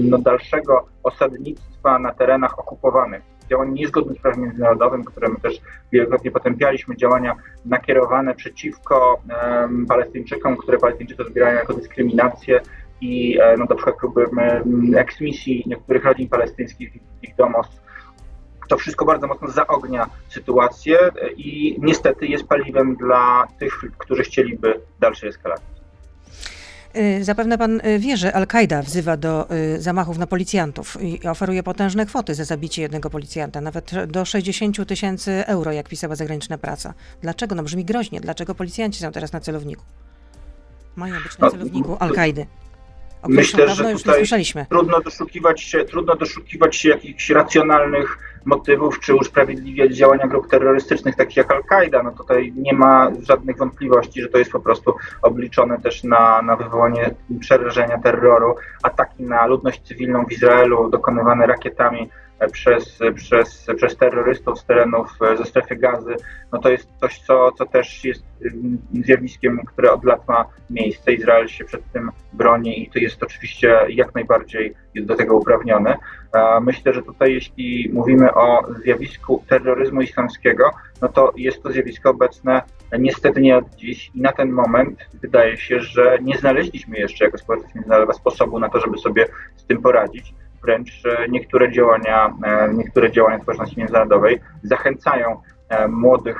no, 0.09 0.17
dalszego 0.17 0.85
osadnictwa 1.03 1.99
na 1.99 2.13
terenach 2.13 2.59
okupowanych 2.59 3.32
działań 3.49 3.73
niezgodnych 3.73 4.17
z 4.17 4.21
prawem 4.21 4.41
międzynarodowym, 4.41 5.03
które 5.03 5.29
my 5.29 5.35
też 5.35 5.61
wielokrotnie 5.91 6.31
potępialiśmy, 6.31 6.95
działania 6.95 7.35
nakierowane 7.65 8.35
przeciwko 8.35 9.21
um, 9.61 9.85
Palestyńczykom, 9.85 10.57
które 10.57 10.77
Palestyńczycy 10.77 11.21
odbierają 11.21 11.55
jako 11.55 11.73
dyskryminację 11.73 12.61
i 13.01 13.39
e, 13.41 13.57
no, 13.57 13.65
na 13.69 13.75
przykład 13.75 13.95
próby 13.97 14.25
eksmisji 14.97 15.63
niektórych 15.67 16.05
rodzin 16.05 16.29
palestyńskich 16.29 16.93
w 16.93 17.23
ich 17.23 17.35
domostw. 17.35 17.83
To 18.69 18.77
wszystko 18.77 19.05
bardzo 19.05 19.27
mocno 19.27 19.47
zaognia 19.47 20.09
sytuację 20.29 20.97
i 21.37 21.77
niestety 21.81 22.25
jest 22.25 22.47
paliwem 22.47 22.95
dla 22.95 23.47
tych, 23.59 23.81
którzy 23.97 24.23
chcieliby 24.23 24.81
dalszej 24.99 25.29
eskalacji. 25.29 25.72
Y, 26.95 27.23
zapewne 27.23 27.57
pan 27.57 27.81
y, 27.85 27.99
wie, 27.99 28.17
że 28.17 28.33
Al-Kaida 28.33 28.81
wzywa 28.81 29.17
do 29.17 29.51
y, 29.51 29.81
zamachów 29.81 30.17
na 30.17 30.27
policjantów 30.27 30.97
i 31.01 31.27
oferuje 31.27 31.63
potężne 31.63 32.05
kwoty 32.05 32.35
za 32.35 32.43
zabicie 32.43 32.81
jednego 32.81 33.09
policjanta, 33.09 33.61
nawet 33.61 33.91
do 34.07 34.25
60 34.25 34.87
tysięcy 34.87 35.45
euro, 35.45 35.71
jak 35.71 35.89
pisała 35.89 36.15
zagraniczna 36.15 36.57
praca. 36.57 36.93
Dlaczego? 37.21 37.55
No 37.55 37.63
brzmi 37.63 37.85
groźnie. 37.85 38.21
Dlaczego 38.21 38.55
policjanci 38.55 38.99
są 38.99 39.11
teraz 39.11 39.33
na 39.33 39.39
celowniku? 39.39 39.83
Mają 40.95 41.15
być 41.23 41.37
na 41.37 41.51
celowniku 41.51 41.97
Al-Kaidy. 41.99 42.45
Myślę, 43.27 43.67
że 43.67 43.93
tutaj 43.95 44.23
trudno 44.69 45.01
doszukiwać, 45.01 45.61
się, 45.61 45.85
trudno 45.85 46.15
doszukiwać 46.15 46.75
się 46.75 46.89
jakichś 46.89 47.29
racjonalnych 47.29 48.17
motywów, 48.45 48.99
czy 48.99 49.15
usprawiedliwiać 49.15 49.95
działania 49.95 50.27
grup 50.27 50.47
terrorystycznych 50.49 51.15
takich 51.15 51.37
jak 51.37 51.51
Al-Kaida. 51.51 52.03
No 52.03 52.11
tutaj 52.11 52.53
nie 52.55 52.73
ma 52.73 53.11
żadnych 53.21 53.57
wątpliwości, 53.57 54.21
że 54.21 54.27
to 54.27 54.37
jest 54.37 54.51
po 54.51 54.59
prostu 54.59 54.95
obliczone 55.21 55.81
też 55.81 56.03
na, 56.03 56.41
na 56.41 56.55
wywołanie 56.55 57.15
przerażenia 57.39 57.97
terroru. 57.97 58.55
Ataki 58.83 59.23
na 59.23 59.45
ludność 59.45 59.81
cywilną 59.81 60.25
w 60.25 60.31
Izraelu 60.31 60.89
dokonywane 60.89 61.47
rakietami 61.47 62.09
przez, 62.51 62.99
przez, 63.15 63.67
przez 63.75 63.97
terrorystów 63.97 64.59
z 64.59 64.65
terenów 64.65 65.19
ze 65.37 65.45
strefy 65.45 65.75
gazy, 65.75 66.15
no 66.51 66.59
to 66.59 66.69
jest 66.69 66.89
coś, 67.01 67.19
co, 67.19 67.51
co 67.51 67.65
też 67.65 68.05
jest 68.05 68.23
zjawiskiem, 69.05 69.59
które 69.65 69.91
od 69.91 70.03
lat 70.03 70.27
ma 70.27 70.45
miejsce. 70.69 71.13
Izrael 71.13 71.47
się 71.47 71.65
przed 71.65 71.91
tym 71.91 72.11
broni 72.33 72.83
i 72.83 72.89
to 72.89 72.99
jest 72.99 73.23
oczywiście 73.23 73.79
jak 73.89 74.15
najbardziej 74.15 74.73
jest 74.93 75.07
do 75.07 75.15
tego 75.15 75.37
uprawniony. 75.37 75.95
Myślę, 76.61 76.93
że 76.93 77.01
tutaj 77.01 77.33
jeśli 77.33 77.89
mówimy 77.93 78.33
o 78.33 78.61
zjawisku 78.83 79.43
terroryzmu 79.49 80.01
islamskiego, 80.01 80.71
no 81.01 81.07
to 81.07 81.33
jest 81.35 81.63
to 81.63 81.71
zjawisko 81.71 82.09
obecne 82.09 82.61
niestety 82.99 83.41
nie 83.41 83.57
od 83.57 83.75
dziś 83.75 84.11
i 84.15 84.21
na 84.21 84.31
ten 84.31 84.51
moment 84.51 84.99
wydaje 85.21 85.57
się, 85.57 85.79
że 85.79 86.17
nie 86.21 86.37
znaleźliśmy 86.37 86.97
jeszcze 86.97 87.25
jako 87.25 87.37
społeczeństwo 87.37 87.79
międzynarodowe 87.79 88.13
sposobu 88.13 88.59
na 88.59 88.69
to, 88.69 88.79
żeby 88.79 88.97
sobie 88.97 89.25
z 89.55 89.65
tym 89.65 89.81
poradzić 89.81 90.33
wręcz 90.63 91.05
e, 91.05 91.29
niektóre 91.29 91.71
działania, 91.71 92.33
e, 92.43 92.73
niektóre 92.73 93.11
działania 93.11 93.39
społeczności 93.41 93.79
międzynarodowej 93.79 94.39
zachęcają 94.63 95.41
e, 95.69 95.87
młodych 95.87 96.37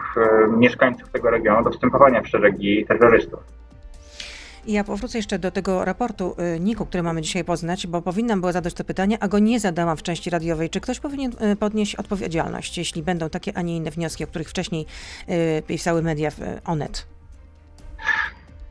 mieszkańców 0.57 1.09
tego 1.09 1.29
regionu 1.29 1.63
do 1.63 1.71
wstępowania 1.71 2.21
w 2.21 2.27
szeregi 2.27 2.85
terrorystów. 2.85 3.39
Ja 4.67 4.83
powrócę 4.83 5.17
jeszcze 5.17 5.39
do 5.39 5.51
tego 5.51 5.85
raportu 5.85 6.35
NIK-u, 6.59 6.85
który 6.85 7.03
mamy 7.03 7.21
dzisiaj 7.21 7.43
poznać, 7.43 7.87
bo 7.87 8.01
powinnam 8.01 8.39
była 8.39 8.51
zadać 8.51 8.73
to 8.73 8.83
pytanie, 8.83 9.17
a 9.19 9.27
go 9.27 9.39
nie 9.39 9.59
zadałam 9.59 9.97
w 9.97 10.03
części 10.03 10.29
radiowej. 10.29 10.69
Czy 10.69 10.81
ktoś 10.81 10.99
powinien 10.99 11.31
podnieść 11.59 11.95
odpowiedzialność, 11.95 12.77
jeśli 12.77 13.03
będą 13.03 13.29
takie, 13.29 13.57
a 13.57 13.61
nie 13.61 13.77
inne 13.77 13.91
wnioski, 13.91 14.23
o 14.23 14.27
których 14.27 14.49
wcześniej 14.49 14.85
pisały 15.67 16.01
media 16.01 16.31
w 16.31 16.39
Onet? 16.65 17.07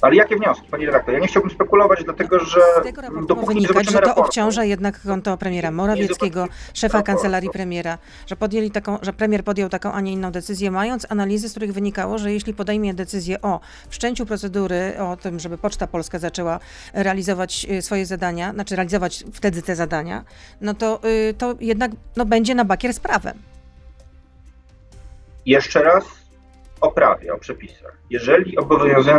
Ale 0.03 0.15
jakie 0.15 0.37
wnioski, 0.37 0.69
pani 0.71 0.87
redaktor? 0.87 1.15
Ja 1.15 1.21
nie 1.21 1.27
chciałbym 1.27 1.51
spekulować, 1.51 2.05
dlatego 2.05 2.39
że 2.39 2.61
Z 2.81 2.83
tego 2.85 3.03
raportu 3.03 3.47
wynikać, 3.47 3.87
że 3.87 3.93
to 3.93 4.01
raportu, 4.01 4.21
obciąża 4.21 4.65
jednak 4.65 5.03
konto 5.03 5.37
premiera 5.37 5.71
Morawieckiego, 5.71 6.47
szefa 6.75 6.99
raportu. 6.99 7.13
kancelarii 7.13 7.51
premiera, 7.51 7.99
że, 8.27 8.37
podjęli 8.37 8.71
taką, 8.71 8.99
że 9.03 9.13
premier 9.13 9.45
podjął 9.45 9.69
taką, 9.69 9.93
a 9.93 10.01
nie 10.01 10.13
inną 10.13 10.33
decyzję, 10.33 10.71
mając 10.71 11.07
analizy, 11.09 11.49
z 11.49 11.51
których 11.51 11.73
wynikało, 11.73 12.19
że 12.19 12.33
jeśli 12.33 12.55
podejmie 12.55 12.95
decyzję 12.95 13.41
o 13.41 13.61
wszczęciu 13.89 14.27
procedury, 14.27 14.93
o 14.99 15.17
tym, 15.17 15.41
żeby 15.41 15.59
Poczta 15.59 15.87
Polska 15.87 16.19
zaczęła 16.19 16.61
realizować 16.95 17.67
y, 17.71 17.83
swoje 17.83 18.07
zadania, 18.07 18.53
znaczy 18.53 18.77
realizować 18.77 19.25
wtedy 19.33 19.63
te 19.63 19.77
zadania, 19.77 20.25
no 20.61 20.75
to, 20.75 21.01
y, 21.05 21.35
to 21.35 21.55
jednak 21.61 21.91
no, 22.17 22.25
będzie 22.25 22.55
na 22.55 22.65
bakier 22.65 22.95
z 22.95 23.01
prawem. 23.01 23.39
Jeszcze 25.47 25.83
raz 25.83 26.22
o 26.83 26.91
prawie, 26.91 27.35
o 27.35 27.39
przepisach. 27.39 27.99
Jeżeli 28.11 28.57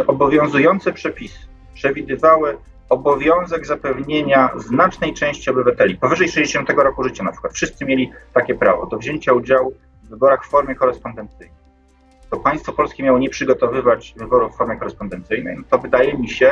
obowiązujące 0.07 0.93
przepisy 0.93 1.39
przewidywały 1.73 2.57
obowiązek 2.89 3.65
zapewnienia 3.65 4.49
znacznej 4.55 5.13
części 5.13 5.49
obywateli 5.49 5.97
powyżej 5.97 6.29
60 6.29 6.69
roku 6.69 7.03
życia, 7.03 7.23
na 7.23 7.31
przykład 7.31 7.53
wszyscy 7.53 7.85
mieli 7.85 8.11
takie 8.33 8.55
prawo 8.55 8.85
do 8.85 8.97
wzięcia 8.97 9.33
udziału 9.33 9.73
w 10.03 10.09
wyborach 10.09 10.45
w 10.45 10.49
formie 10.49 10.75
korespondencyjnej, 10.75 11.57
to 12.29 12.37
państwo 12.37 12.73
polskie 12.73 13.03
miało 13.03 13.19
nie 13.19 13.29
przygotowywać 13.29 14.13
wyborów 14.17 14.53
w 14.53 14.57
formie 14.57 14.77
korespondencyjnej, 14.77 15.55
no 15.57 15.63
to 15.69 15.77
wydaje 15.77 16.17
mi 16.17 16.29
się 16.29 16.51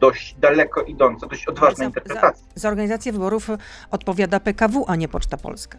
dość 0.00 0.34
daleko 0.34 0.82
idąca, 0.82 1.26
dość 1.26 1.46
odważna 1.46 1.76
za, 1.76 1.84
interpretacja. 1.84 2.44
Za, 2.54 2.60
za 2.60 2.68
organizację 2.68 3.12
wyborów 3.12 3.48
odpowiada 3.90 4.40
PKW, 4.40 4.84
a 4.88 4.96
nie 4.96 5.08
Poczta 5.08 5.36
Polska 5.36 5.78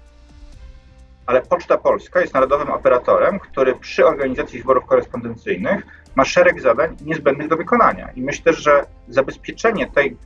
ale 1.25 1.41
Poczta 1.41 1.77
Polska 1.77 2.21
jest 2.21 2.33
narodowym 2.33 2.71
operatorem, 2.71 3.39
który 3.39 3.75
przy 3.75 4.05
organizacji 4.05 4.59
wyborów 4.59 4.85
korespondencyjnych 4.85 5.85
ma 6.15 6.25
szereg 6.25 6.61
zadań 6.61 6.95
niezbędnych 7.05 7.47
do 7.47 7.57
wykonania. 7.57 8.11
I 8.15 8.21
myślę, 8.21 8.53
że 8.53 8.85
zabezpieczenie 9.07 9.91
tej, 9.91 10.17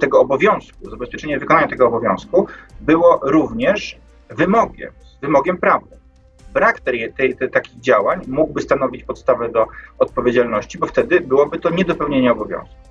tego 0.00 0.20
obowiązku, 0.20 0.90
zabezpieczenie 0.90 1.38
wykonania 1.38 1.68
tego 1.68 1.86
obowiązku 1.86 2.46
było 2.80 3.20
również 3.22 3.98
wymogiem, 4.30 4.92
wymogiem 5.22 5.58
prawnym. 5.58 5.98
Brak 6.52 6.80
tej, 6.80 7.12
tej, 7.12 7.36
tej, 7.36 7.50
takich 7.50 7.80
działań 7.80 8.22
mógłby 8.26 8.62
stanowić 8.62 9.04
podstawę 9.04 9.48
do 9.48 9.66
odpowiedzialności, 9.98 10.78
bo 10.78 10.86
wtedy 10.86 11.20
byłoby 11.20 11.58
to 11.58 11.70
niedopełnienie 11.70 12.32
obowiązku. 12.32 12.87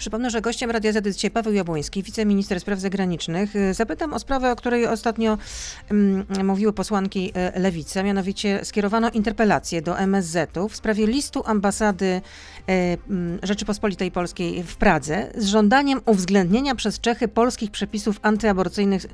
Przypomnę, 0.00 0.30
że 0.30 0.40
gościem 0.40 0.70
Radia 0.70 0.92
Z 0.92 1.16
dzisiaj 1.16 1.30
Paweł 1.30 1.52
Jabłoński, 1.52 2.02
wiceminister 2.02 2.60
spraw 2.60 2.78
zagranicznych. 2.78 3.50
Zapytam 3.72 4.12
o 4.12 4.18
sprawę, 4.18 4.52
o 4.52 4.56
której 4.56 4.86
ostatnio 4.86 5.38
mm, 5.90 6.26
mówiły 6.44 6.72
posłanki 6.72 7.32
e, 7.34 7.60
Lewicy, 7.60 8.02
mianowicie 8.02 8.64
skierowano 8.64 9.10
interpelację 9.10 9.82
do 9.82 9.98
MSZ-u 9.98 10.68
w 10.68 10.76
sprawie 10.76 11.06
listu 11.06 11.42
ambasady 11.46 12.06
e, 12.06 12.96
mm, 13.10 13.38
Rzeczypospolitej 13.42 14.10
Polskiej 14.10 14.62
w 14.62 14.76
Pradze 14.76 15.30
z 15.36 15.46
żądaniem 15.46 16.00
uwzględnienia 16.06 16.74
przez 16.74 17.00
Czechy 17.00 17.28
polskich 17.28 17.70
przepisów 17.70 18.20
antyaborcyjnych 18.22 19.06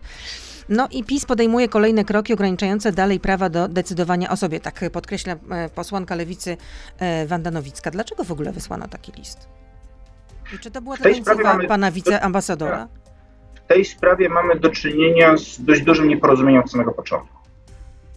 no 0.68 0.88
i 0.90 1.04
PiS 1.04 1.24
podejmuje 1.24 1.68
kolejne 1.68 2.04
kroki 2.04 2.32
ograniczające 2.32 2.92
dalej 2.92 3.20
prawa 3.20 3.48
do 3.48 3.68
decydowania 3.68 4.30
o 4.30 4.36
sobie. 4.36 4.60
Tak 4.60 4.90
podkreśla 4.92 5.36
e, 5.50 5.68
posłanka 5.68 6.14
lewicy 6.14 6.56
Wanda 7.26 7.50
Nowicka. 7.50 7.90
Dlaczego 7.90 8.24
w 8.24 8.32
ogóle 8.32 8.52
wysłano 8.52 8.88
taki 8.88 9.12
list? 9.12 9.55
I 10.54 10.58
czy 10.58 10.70
to 10.70 10.82
była 10.82 10.96
tendencja 10.96 11.68
pana 11.68 11.90
wiceambasadora? 11.90 12.88
W 13.54 13.68
tej 13.68 13.84
sprawie 13.84 14.28
mamy 14.28 14.56
do 14.56 14.70
czynienia 14.70 15.36
z 15.36 15.64
dość 15.64 15.82
dużym 15.82 16.08
nieporozumieniem 16.08 16.62
od 16.62 16.70
samego 16.70 16.92
początku. 16.92 17.36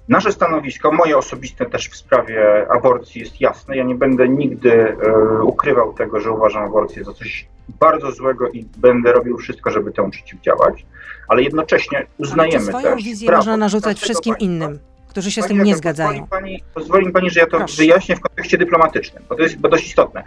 Nasze 0.10 0.32
stanowisko, 0.32 0.92
moje 0.92 1.18
osobiste 1.18 1.66
też 1.66 1.90
w 1.90 1.96
sprawie 1.96 2.68
aborcji 2.72 3.22
jest 3.22 3.42
jasne. 3.42 3.78
Ja 3.78 3.84
nie 3.84 3.96
będę 3.96 4.30
nigdy 4.30 4.72
e, 4.74 5.44
ukrywał 5.44 5.94
tego, 5.94 6.20
że 6.20 6.32
uważam 6.32 6.64
aborcję 6.64 7.04
za 7.04 7.14
coś 7.14 7.48
bardzo 7.80 8.12
złego 8.12 8.50
i 8.50 8.66
będę 8.78 9.12
robił 9.12 9.38
wszystko, 9.38 9.72
żeby 9.72 9.92
temu 9.92 10.10
przeciwdziałać, 10.10 10.86
ale 11.28 11.42
jednocześnie 11.44 12.06
uznajemy 12.18 12.58
ale 12.58 12.66
swoją 12.66 12.96
też 12.96 13.04
wizję 13.04 13.32
można 13.32 13.58
narzucać 13.58 14.00
wszystkim 14.00 14.34
państwa. 14.34 14.46
innym, 14.46 14.80
którzy 15.08 15.32
się 15.32 15.42
pani, 15.42 15.54
z 15.54 15.58
tym 15.58 15.66
nie 15.66 15.76
zgadzają. 15.76 16.10
Pozwoli 16.10 16.30
pani, 16.30 16.64
pozwoli 16.74 17.06
mi 17.06 17.12
pani, 17.12 17.30
że 17.30 17.40
ja 17.40 17.46
to 17.46 17.58
Proszę. 17.58 17.78
wyjaśnię 17.78 18.16
w 18.16 18.20
kontekście 18.20 18.58
dyplomatycznym, 18.58 19.24
bo 19.30 19.36
to 19.36 19.42
jest 19.42 19.58
bo 19.58 19.70
dość 19.70 19.88
istotne. 19.88 20.24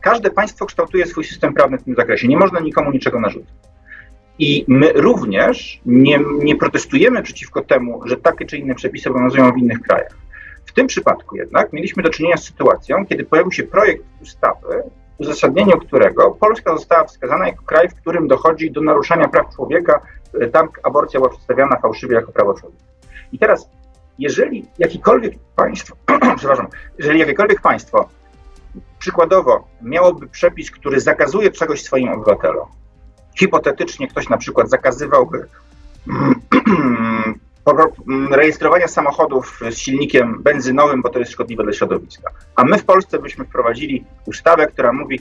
Każde 0.00 0.30
państwo 0.30 0.66
kształtuje 0.66 1.06
swój 1.06 1.24
system 1.24 1.54
prawny 1.54 1.78
w 1.78 1.82
tym 1.82 1.94
zakresie. 1.94 2.28
Nie 2.28 2.36
można 2.36 2.60
nikomu 2.60 2.90
niczego 2.90 3.20
narzucić. 3.20 3.54
I 4.38 4.64
my 4.68 4.92
również 4.92 5.80
nie, 5.86 6.20
nie 6.38 6.56
protestujemy 6.56 7.22
przeciwko 7.22 7.62
temu, 7.62 8.00
że 8.04 8.16
takie 8.16 8.46
czy 8.46 8.58
inne 8.58 8.74
przepisy 8.74 9.10
obowiązują 9.10 9.52
w 9.52 9.58
innych 9.58 9.80
krajach. 9.80 10.16
W 10.66 10.72
tym 10.72 10.86
przypadku 10.86 11.36
jednak 11.36 11.72
mieliśmy 11.72 12.02
do 12.02 12.10
czynienia 12.10 12.36
z 12.36 12.44
sytuacją, 12.44 13.06
kiedy 13.06 13.24
pojawił 13.24 13.52
się 13.52 13.62
projekt 13.62 14.04
ustawy, 14.22 14.82
w 15.18 15.20
uzasadnieniu 15.20 15.78
którego 15.78 16.30
Polska 16.30 16.76
została 16.76 17.04
wskazana 17.04 17.46
jako 17.46 17.62
kraj, 17.64 17.88
w 17.88 17.94
którym 17.94 18.28
dochodzi 18.28 18.70
do 18.70 18.80
naruszania 18.80 19.28
praw 19.28 19.54
człowieka. 19.54 20.00
Tam 20.52 20.68
aborcja 20.82 21.20
była 21.20 21.30
przedstawiana 21.30 21.76
fałszywie 21.76 22.14
jako 22.14 22.32
prawo 22.32 22.54
człowieka. 22.54 22.84
I 23.32 23.38
teraz, 23.38 23.70
jeżeli 24.18 24.66
jakikolwiek 24.78 25.34
państwo, 25.56 25.96
przepraszam, 26.36 26.66
jeżeli 26.98 27.18
jakiekolwiek 27.18 27.60
państwo 27.60 28.08
Przykładowo, 29.00 29.68
miałoby 29.82 30.28
przepis, 30.28 30.70
który 30.70 31.00
zakazuje 31.00 31.50
czegoś 31.50 31.82
swoim 31.82 32.08
obywatelom. 32.08 32.68
Hipotetycznie 33.38 34.08
ktoś 34.08 34.28
na 34.28 34.36
przykład 34.36 34.70
zakazywałby 34.70 35.48
rejestrowania 38.30 38.88
samochodów 38.88 39.60
z 39.70 39.78
silnikiem 39.78 40.42
benzynowym, 40.42 41.02
bo 41.02 41.08
to 41.08 41.18
jest 41.18 41.32
szkodliwe 41.32 41.62
dla 41.62 41.72
środowiska. 41.72 42.30
A 42.56 42.64
my 42.64 42.78
w 42.78 42.84
Polsce 42.84 43.18
byśmy 43.18 43.44
wprowadzili 43.44 44.04
ustawę, 44.26 44.66
która 44.66 44.92
mówi, 44.92 45.20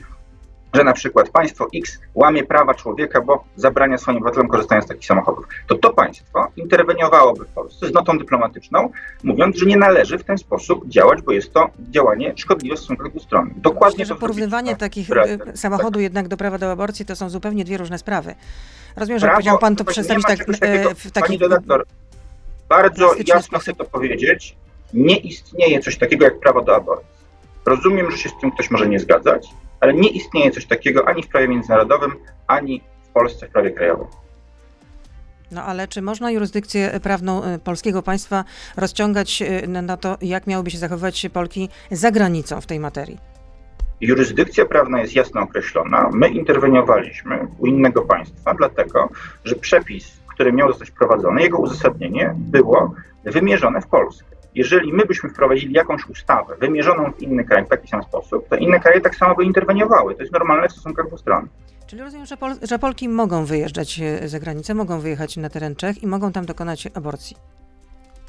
że 0.73 0.83
na 0.83 0.93
przykład 0.93 1.29
państwo 1.29 1.67
X 1.75 1.99
łamie 2.15 2.43
prawa 2.43 2.73
człowieka, 2.73 3.21
bo 3.21 3.43
zabrania 3.55 3.97
swoim 3.97 4.17
obywatelom 4.17 4.47
korzystania 4.47 4.81
z 4.81 4.87
takich 4.87 5.05
samochodów, 5.05 5.45
to 5.67 5.75
to 5.75 5.93
państwo 5.93 6.47
interweniowałoby 6.57 7.45
w 7.45 7.47
Polsce 7.47 7.87
z 7.87 7.93
notą 7.93 8.17
dyplomatyczną, 8.17 8.89
mówiąc, 9.23 9.57
że 9.57 9.65
nie 9.65 9.77
należy 9.77 10.17
w 10.17 10.23
ten 10.23 10.37
sposób 10.37 10.87
działać, 10.87 11.21
bo 11.21 11.31
jest 11.31 11.53
to 11.53 11.69
działanie 11.89 12.33
szkodliwe 12.35 12.75
w 12.75 12.79
stosunkach 12.79 13.11
dwustronnych. 13.11 13.61
Dokładnie 13.61 14.03
Myślę, 14.03 14.15
że 14.15 14.19
porównywanie 14.19 14.75
takich 14.75 15.09
y, 15.09 15.57
samochodu 15.57 15.93
tak. 15.93 16.01
jednak 16.01 16.27
do 16.27 16.37
prawa 16.37 16.57
do 16.57 16.71
aborcji 16.71 17.05
to 17.05 17.15
są 17.15 17.29
zupełnie 17.29 17.65
dwie 17.65 17.77
różne 17.77 17.97
sprawy. 17.97 18.35
Rozumiem, 18.95 19.19
że 19.19 19.25
Prawo, 19.25 19.35
powiedział 19.35 19.57
pan 19.57 19.75
to 19.75 19.85
przedstawić 19.85 20.25
tak, 20.25 20.59
takiego, 20.59 20.89
w 20.95 21.11
taki... 21.11 21.27
Pani 21.27 21.37
redaktor, 21.37 21.85
bardzo 22.69 23.11
jasno 23.27 23.59
chcę 23.59 23.75
to 23.75 23.83
powiedzieć. 23.83 24.55
Nie 24.93 25.17
istnieje 25.17 25.79
coś 25.79 25.97
takiego 25.97 26.25
jak 26.25 26.39
prawo 26.39 26.61
do 26.61 26.75
aborcji. 26.75 27.07
Rozumiem, 27.65 28.11
że 28.11 28.17
się 28.17 28.29
z 28.29 28.33
tym 28.41 28.51
ktoś 28.51 28.71
może 28.71 28.87
nie 28.87 28.99
zgadzać, 28.99 29.47
ale 29.79 29.93
nie 29.93 30.09
istnieje 30.09 30.51
coś 30.51 30.65
takiego 30.65 31.07
ani 31.07 31.23
w 31.23 31.27
prawie 31.27 31.47
międzynarodowym, 31.47 32.11
ani 32.47 32.81
w 33.03 33.07
Polsce 33.07 33.47
w 33.47 33.51
prawie 33.51 33.71
krajowym. 33.71 34.07
No 35.51 35.63
ale 35.63 35.87
czy 35.87 36.01
można 36.01 36.31
jurysdykcję 36.31 36.99
prawną 37.03 37.43
y, 37.43 37.59
polskiego 37.59 38.01
państwa 38.01 38.43
rozciągać 38.77 39.41
y, 39.41 39.67
na 39.67 39.97
to, 39.97 40.17
jak 40.21 40.47
miałyby 40.47 40.71
się 40.71 40.77
zachowywać 40.77 41.27
Polki 41.33 41.69
za 41.91 42.11
granicą 42.11 42.61
w 42.61 42.65
tej 42.65 42.79
materii? 42.79 43.17
Jurysdykcja 44.01 44.65
prawna 44.65 45.01
jest 45.01 45.15
jasno 45.15 45.41
określona. 45.41 46.09
My 46.13 46.29
interweniowaliśmy 46.29 47.47
u 47.57 47.65
innego 47.65 48.01
państwa, 48.01 48.53
dlatego 48.53 49.09
że 49.45 49.55
przepis, 49.55 50.19
który 50.33 50.53
miał 50.53 50.67
zostać 50.67 50.89
wprowadzony, 50.89 51.41
jego 51.41 51.57
uzasadnienie 51.57 52.33
było 52.37 52.93
wymierzone 53.23 53.81
w 53.81 53.87
Polskę 53.87 54.38
jeżeli 54.59 54.93
my 54.93 55.05
byśmy 55.05 55.29
wprowadzili 55.29 55.73
jakąś 55.73 56.05
ustawę 56.09 56.55
wymierzoną 56.59 57.11
w 57.11 57.21
inny 57.21 57.43
kraj 57.43 57.65
w 57.65 57.69
taki 57.69 57.87
sam 57.87 58.03
sposób, 58.03 58.49
to 58.49 58.55
inne 58.55 58.79
kraje 58.79 59.01
tak 59.01 59.15
samo 59.15 59.35
by 59.35 59.43
interweniowały. 59.43 60.15
To 60.15 60.21
jest 60.21 60.33
normalne 60.33 60.67
w 60.67 60.71
stosunkach 60.71 61.07
dwustronnych. 61.07 61.51
Czyli 61.87 62.01
rozumiem, 62.01 62.25
że, 62.25 62.37
Pol 62.37 62.55
że 62.61 62.79
Polki 62.79 63.09
mogą 63.09 63.45
wyjeżdżać 63.45 63.99
e, 63.99 64.27
za 64.27 64.39
granicę, 64.39 64.73
mogą 64.73 64.99
wyjechać 64.99 65.37
na 65.37 65.49
teren 65.49 65.75
Czech 65.75 66.03
i 66.03 66.07
mogą 66.07 66.31
tam 66.31 66.45
dokonać 66.45 66.87
aborcji. 66.93 67.37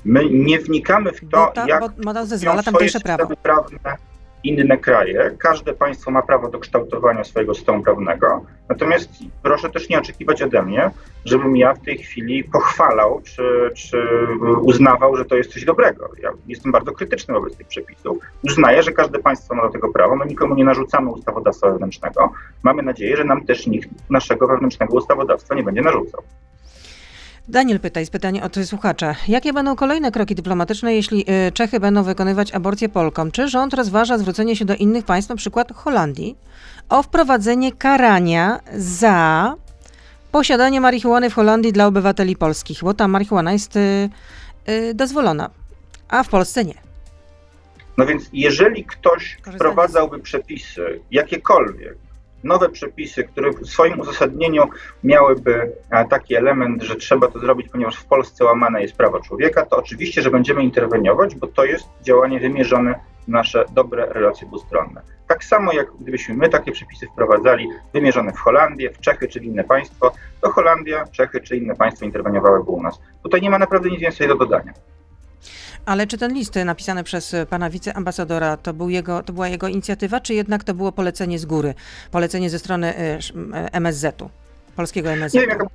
My 0.05 0.31
nie 0.31 0.59
wnikamy 0.59 1.13
w 1.13 1.21
to, 1.21 1.27
bo 1.31 1.53
ta, 1.53 1.67
jak 1.69 1.83
bo 2.05 2.27
zezwala 2.27 2.63
tamtejsze 2.63 3.01
prawo. 3.01 3.37
prawne 3.43 3.97
inne 4.45 4.79
kraje. 4.79 5.31
Każde 5.39 5.73
państwo 5.73 6.11
ma 6.11 6.23
prawo 6.23 6.49
do 6.49 6.59
kształtowania 6.59 7.25
swojego 7.25 7.55
systemu 7.55 7.83
prawnego. 7.83 8.45
Natomiast 8.69 9.11
proszę 9.43 9.71
też 9.71 9.89
nie 9.89 9.99
oczekiwać 9.99 10.43
ode 10.43 10.63
mnie, 10.63 10.91
żebym 11.25 11.57
ja 11.57 11.75
w 11.75 11.85
tej 11.85 11.99
chwili 11.99 12.45
pochwalał 12.45 13.21
czy, 13.25 13.71
czy 13.75 14.07
uznawał, 14.61 15.17
że 15.17 15.25
to 15.25 15.37
jest 15.37 15.53
coś 15.53 15.65
dobrego. 15.65 16.11
Ja 16.23 16.31
jestem 16.47 16.73
bardzo 16.73 16.93
krytyczny 16.93 17.35
wobec 17.35 17.57
tych 17.57 17.67
przepisów. 17.67 18.19
Uznaję, 18.45 18.83
że 18.83 18.93
każde 18.93 19.19
państwo 19.19 19.55
ma 19.55 19.63
do 19.63 19.71
tego 19.71 19.89
prawo. 19.89 20.17
My 20.17 20.27
nikomu 20.27 20.55
nie 20.55 20.65
narzucamy 20.65 21.11
ustawodawstwa 21.11 21.71
wewnętrznego. 21.71 22.33
Mamy 22.63 22.83
nadzieję, 22.83 23.17
że 23.17 23.25
nam 23.25 23.45
też 23.45 23.67
nikt 23.67 23.89
naszego 24.11 24.47
wewnętrznego 24.47 24.97
ustawodawstwa 24.97 25.55
nie 25.55 25.63
będzie 25.63 25.83
narzucał. 25.83 26.23
Daniel 27.49 27.81
pyta, 27.81 28.01
jest 28.01 28.13
pytanie 28.13 28.43
od 28.43 28.57
słuchacza. 28.65 29.15
Jakie 29.29 29.53
będą 29.53 29.77
kolejne 29.77 30.13
kroki 30.13 30.35
dyplomatyczne, 30.35 30.95
jeśli 30.95 31.25
y, 31.49 31.53
Czechy 31.53 31.81
będą 31.81 32.03
wykonywać 32.03 32.53
aborcję 32.53 32.89
Polkom? 32.89 33.31
Czy 33.31 33.49
rząd 33.49 33.75
rozważa 33.75 34.19
zwrócenie 34.19 34.57
się 34.57 34.65
do 34.65 34.75
innych 34.75 35.05
państw, 35.05 35.31
na 35.31 35.37
przykład 35.37 35.73
Holandii, 35.73 36.37
o 36.89 37.03
wprowadzenie 37.03 37.73
karania 37.73 38.61
za 38.77 39.55
posiadanie 40.33 40.81
marihuany 40.81 41.31
w 41.31 41.35
Holandii 41.35 41.73
dla 41.73 41.87
obywateli 41.87 42.37
polskich, 42.37 42.79
bo 42.83 42.95
tam 42.95 43.11
marihuana 43.11 43.53
jest 43.53 43.77
y, 43.77 44.09
y, 44.69 44.95
dozwolona, 44.95 45.51
a 46.09 46.23
w 46.23 46.29
Polsce 46.29 46.65
nie. 46.65 46.75
No 47.99 48.07
więc 48.07 48.25
jeżeli 48.33 48.85
ktoś 48.85 49.39
wprowadzałby 49.55 50.19
przepisy, 50.19 51.01
jakiekolwiek, 51.11 51.97
nowe 52.45 52.69
przepisy, 52.69 53.25
które 53.25 53.51
w 53.51 53.67
swoim 53.67 54.01
uzasadnieniu 54.01 54.63
miałyby 55.05 55.73
e, 55.91 56.05
taki 56.05 56.35
element, 56.35 56.83
że 56.83 56.97
trzeba 56.97 57.29
to 57.29 57.39
zrobić, 57.39 57.69
ponieważ 57.69 57.97
w 57.97 58.05
Polsce 58.05 58.45
łamane 58.45 58.83
jest 58.83 58.97
prawo 58.97 59.21
człowieka, 59.21 59.67
to 59.67 59.77
oczywiście, 59.77 60.23
że 60.23 60.31
będziemy 60.31 60.63
interweniować, 60.63 61.35
bo 61.35 61.47
to 61.47 61.65
jest 61.65 61.89
działanie 62.03 62.41
wymierzone 62.41 62.95
w 63.25 63.29
nasze 63.29 63.65
dobre 63.73 64.07
relacje 64.07 64.49
dwustronne. 64.49 65.03
Tak 65.27 65.45
samo 65.45 65.73
jak 65.73 65.87
gdybyśmy 66.01 66.35
my 66.35 66.49
takie 66.49 66.73
przepisy 66.73 67.07
wprowadzali 67.07 67.69
wymierzone 67.95 68.33
w 68.33 68.39
Holandię, 68.39 68.91
w 68.91 69.01
Czechy 69.01 69.29
czy 69.29 69.41
w 69.41 69.45
inne 69.45 69.65
państwo, 69.65 70.13
to 70.41 70.51
Holandia, 70.51 71.05
Czechy 71.07 71.41
czy 71.41 71.57
inne 71.57 71.77
państwo 71.77 72.05
interweniowałyby 72.05 72.71
u 72.71 72.83
nas. 72.83 73.01
Tutaj 73.23 73.41
nie 73.43 73.51
ma 73.51 73.59
naprawdę 73.59 73.91
nic 73.91 74.01
więcej 74.01 74.29
do 74.29 74.35
dodania. 74.35 74.73
Ale 75.91 76.07
czy 76.07 76.19
ten 76.19 76.35
list 76.35 76.55
napisany 76.65 77.05
przez 77.05 77.37
pana 77.49 77.71
wiceambasadora 77.71 78.57
to, 78.57 78.73
był 78.75 78.91
jego, 78.91 79.23
to 79.23 79.33
była 79.33 79.49
jego 79.49 79.69
inicjatywa, 79.69 80.21
czy 80.21 80.35
jednak 80.35 80.65
to 80.65 80.75
było 80.75 80.93
polecenie 80.93 81.39
z 81.39 81.47
góry, 81.47 81.75
polecenie 82.11 82.51
ze 82.51 82.59
strony 82.59 82.95
y, 82.99 83.19
MSZ-u, 83.73 84.31
polskiego 84.77 85.11
MSZ-u? 85.11 85.41
Nie 85.41 85.47
wiem, 85.47 85.51
jaka, 85.51 85.67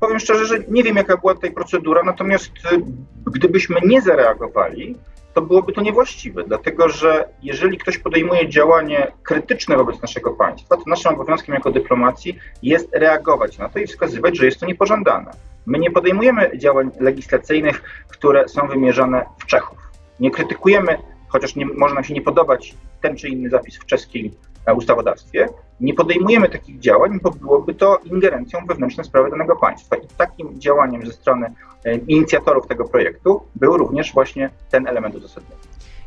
powiem 0.00 0.20
szczerze, 0.20 0.46
że 0.46 0.58
nie 0.68 0.82
wiem, 0.82 0.96
jaka 0.96 1.16
była 1.16 1.34
tutaj 1.34 1.52
procedura, 1.52 2.02
natomiast 2.02 2.46
y, 2.46 2.82
gdybyśmy 3.26 3.80
nie 3.86 4.02
zareagowali, 4.02 4.96
to 5.34 5.42
byłoby 5.42 5.72
to 5.72 5.80
niewłaściwe, 5.80 6.44
dlatego 6.44 6.88
że 6.88 7.28
jeżeli 7.42 7.78
ktoś 7.78 7.98
podejmuje 7.98 8.48
działanie 8.48 9.12
krytyczne 9.22 9.76
wobec 9.76 10.02
naszego 10.02 10.30
państwa, 10.30 10.76
to 10.76 10.82
naszym 10.86 11.14
obowiązkiem 11.14 11.54
jako 11.54 11.70
dyplomacji 11.70 12.38
jest 12.62 12.88
reagować 12.92 13.58
na 13.58 13.68
to 13.68 13.78
i 13.78 13.86
wskazywać, 13.86 14.38
że 14.38 14.44
jest 14.46 14.60
to 14.60 14.66
niepożądane. 14.66 15.30
My 15.66 15.78
nie 15.78 15.90
podejmujemy 15.90 16.58
działań 16.58 16.90
legislacyjnych, 17.00 17.82
które 18.08 18.48
są 18.48 18.68
wymierzone 18.68 19.24
w 19.38 19.46
Czechów. 19.46 19.78
Nie 20.20 20.30
krytykujemy, 20.30 20.98
chociaż 21.28 21.56
nie, 21.56 21.66
może 21.66 21.94
nam 21.94 22.04
się 22.04 22.14
nie 22.14 22.22
podobać 22.22 22.74
ten 23.00 23.16
czy 23.16 23.28
inny 23.28 23.50
zapis 23.50 23.78
w 23.78 23.86
czeskim 23.86 24.30
e, 24.66 24.74
ustawodawstwie, 24.74 25.48
nie 25.80 25.94
podejmujemy 25.94 26.48
takich 26.48 26.78
działań, 26.78 27.20
bo 27.22 27.30
byłoby 27.30 27.74
to 27.74 27.98
ingerencją 28.04 28.60
wewnętrzne 28.66 29.04
sprawy 29.04 29.30
danego 29.30 29.56
państwa. 29.56 29.96
I 29.96 30.06
takim 30.16 30.60
działaniem 30.60 31.06
ze 31.06 31.12
strony 31.12 31.54
e, 31.84 31.94
inicjatorów 31.94 32.66
tego 32.66 32.88
projektu 32.88 33.42
był 33.56 33.76
również 33.76 34.12
właśnie 34.12 34.50
ten 34.70 34.86
element 34.86 35.14
uzasadnienia. 35.14 35.56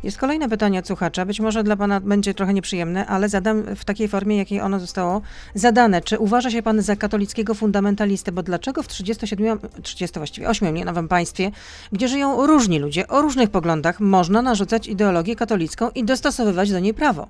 Jest 0.04 0.18
kolejne 0.18 0.50
pytanie 0.50 0.80
od 0.80 0.88
słuchacza. 0.88 1.26
Być 1.26 1.40
może 1.40 1.64
dla 1.64 1.76
Pana 1.76 2.00
będzie 2.00 2.34
trochę 2.34 2.54
nieprzyjemne, 2.54 3.08
ale 3.08 3.30
zadam 3.30 3.64
w 3.76 3.86
takiej 3.86 4.08
formie, 4.08 4.38
jakiej 4.38 4.62
ono 4.62 4.80
zostało 4.80 5.22
zadane. 5.56 6.02
Czy 6.02 6.20
uważa 6.20 6.52
się 6.52 6.62
Pan 6.62 6.82
za 6.82 6.96
katolickiego 6.96 7.54
fundamentalistę? 7.54 8.32
Bo 8.32 8.44
dlaczego 8.44 8.84
w 8.84 8.88
37, 8.88 9.60
30 9.84 10.20
właściwie 10.20 10.50
8 10.50 10.74
nie, 10.74 10.86
nowym 10.86 11.08
państwie, 11.08 11.52
gdzie 11.92 12.08
żyją 12.08 12.48
różni 12.48 12.80
ludzie 12.80 13.08
o 13.08 13.22
różnych 13.22 13.50
poglądach, 13.50 14.00
można 14.00 14.42
narzucać 14.42 14.88
ideologię 14.88 15.36
katolicką 15.36 15.90
i 15.90 16.04
dostosowywać 16.04 16.72
do 16.72 16.80
niej 16.80 16.94
prawo? 16.94 17.28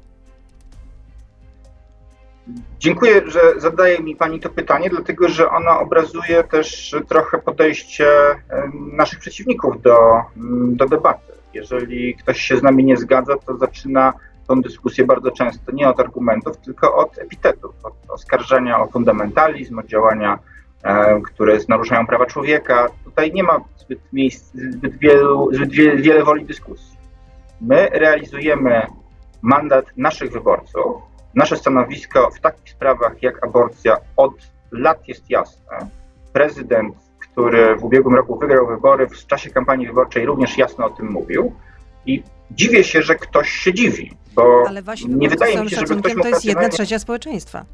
Dziękuję, 2.80 3.22
że 3.28 3.40
zadaje 3.58 4.00
mi 4.00 4.16
Pani 4.16 4.40
to 4.40 4.50
pytanie, 4.50 4.90
dlatego 4.90 5.30
że 5.30 5.50
ono 5.50 5.80
obrazuje 5.80 6.44
też 6.44 6.96
trochę 7.10 7.38
podejście 7.38 8.06
naszych 8.74 9.20
przeciwników 9.20 9.82
do, 9.82 9.98
do 10.76 10.86
debaty. 10.86 11.34
Jeżeli 11.54 12.16
ktoś 12.16 12.42
się 12.42 12.58
z 12.58 12.64
nami 12.64 12.84
nie 12.84 12.98
zgadza, 12.98 13.36
to 13.38 13.58
zaczyna 13.58 14.14
tą 14.48 14.62
dyskusję 14.62 15.06
bardzo 15.06 15.32
często 15.32 15.72
nie 15.72 15.90
od 15.90 16.00
argumentów, 16.00 16.58
tylko 16.58 16.96
od 16.96 17.20
epitetów, 17.20 17.76
od 17.84 17.94
oskarżenia 18.10 18.80
o 18.80 18.88
fundamentalizm, 18.88 19.80
od 19.80 19.86
działania, 19.86 20.40
e, 20.84 21.22
które 21.22 21.58
naruszają 21.70 22.08
prawa 22.08 22.26
człowieka. 22.26 22.88
Tutaj 23.06 23.32
nie 23.34 23.44
ma 23.44 23.60
zbyt, 23.78 24.00
miejsc, 24.14 24.54
zbyt, 24.54 24.98
wielu, 24.98 25.50
zbyt 25.54 25.72
wie, 25.72 25.96
wiele 25.96 26.24
woli 26.24 26.46
dyskusji. 26.46 26.98
My 27.62 27.90
realizujemy 27.92 28.88
mandat 29.42 29.86
naszych 29.98 30.32
wyborców. 30.32 31.02
Nasze 31.36 31.58
stanowisko 31.58 32.30
w 32.32 32.40
takich 32.40 32.70
sprawach 32.70 33.24
jak 33.24 33.44
aborcja 33.44 33.98
od 34.18 34.34
lat 34.72 35.08
jest 35.08 35.30
jasne. 35.30 35.78
Prezydent 36.34 36.96
który 37.34 37.76
w 37.76 37.84
ubiegłym 37.84 38.16
roku 38.16 38.40
wygrał 38.40 38.68
wybory, 38.68 39.08
w 39.08 39.28
czasie 39.28 39.50
kampanii 39.50 39.88
wyborczej 39.88 40.26
również 40.26 40.58
jasno 40.58 40.86
o 40.86 40.90
tym 40.90 41.12
mówił. 41.12 41.54
I 42.06 42.24
dziwię 42.52 42.84
się, 42.84 43.02
że 43.02 43.16
ktoś 43.16 43.50
się 43.50 43.74
dziwi, 43.74 44.12
bo 44.36 44.64
Ale 44.68 44.82
nie 45.08 45.30
wydaje 45.30 45.64
mi 45.64 45.70
się, 45.70 45.76
żeby 45.76 46.02
ktoś 46.02 46.16
mógł... 46.16 46.24
To 46.24 46.30
jest 46.30 46.46
jedna 46.46 46.70
trzecia 46.70 47.00
społeczeństwa. 47.00 47.66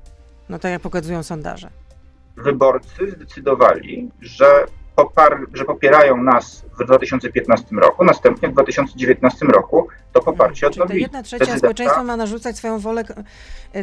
No 0.49 0.59
tak 0.59 0.71
jak 0.71 0.81
pokazują 0.81 1.23
sondaże. 1.23 1.69
Wyborcy 2.37 3.11
zdecydowali, 3.11 4.11
że, 4.21 4.65
popar, 4.95 5.39
że 5.53 5.65
popierają 5.65 6.23
nas 6.23 6.65
w 6.79 6.85
2015 6.85 7.75
roku, 7.75 8.05
następnie 8.05 8.49
w 8.49 8.53
2019 8.53 9.45
roku 9.45 9.87
to 10.13 10.21
poparcie 10.21 10.61
hmm, 10.61 10.73
odnowili. 10.73 10.99
Czyli 10.99 11.11
ta 11.11 11.17
jedna 11.17 11.23
trzecia 11.23 11.57
społeczeństwa 11.57 12.03
ma 12.03 12.17
narzucać 12.17 12.57
swoją 12.57 12.79
wolę 12.79 13.03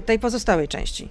tej 0.06 0.18
pozostałej 0.18 0.68
części. 0.68 1.08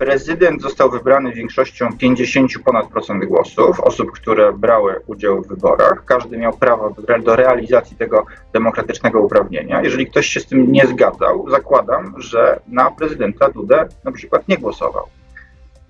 Prezydent 0.00 0.62
został 0.62 0.90
wybrany 0.90 1.32
większością 1.32 1.88
50 1.98 2.52
ponad 2.64 2.88
procent 2.88 3.24
głosów, 3.24 3.80
osób, 3.80 4.12
które 4.12 4.52
brały 4.52 5.00
udział 5.06 5.42
w 5.42 5.48
wyborach. 5.48 6.04
Każdy 6.04 6.38
miał 6.38 6.52
prawo 6.52 6.94
do 7.24 7.36
realizacji 7.36 7.96
tego 7.96 8.26
demokratycznego 8.52 9.20
uprawnienia. 9.20 9.82
Jeżeli 9.82 10.06
ktoś 10.06 10.26
się 10.26 10.40
z 10.40 10.46
tym 10.46 10.72
nie 10.72 10.86
zgadzał, 10.86 11.50
zakładam, 11.50 12.14
że 12.18 12.60
na 12.68 12.90
prezydenta 12.90 13.50
Dudę 13.50 13.88
na 14.04 14.12
przykład 14.12 14.48
nie 14.48 14.58
głosował. 14.58 15.06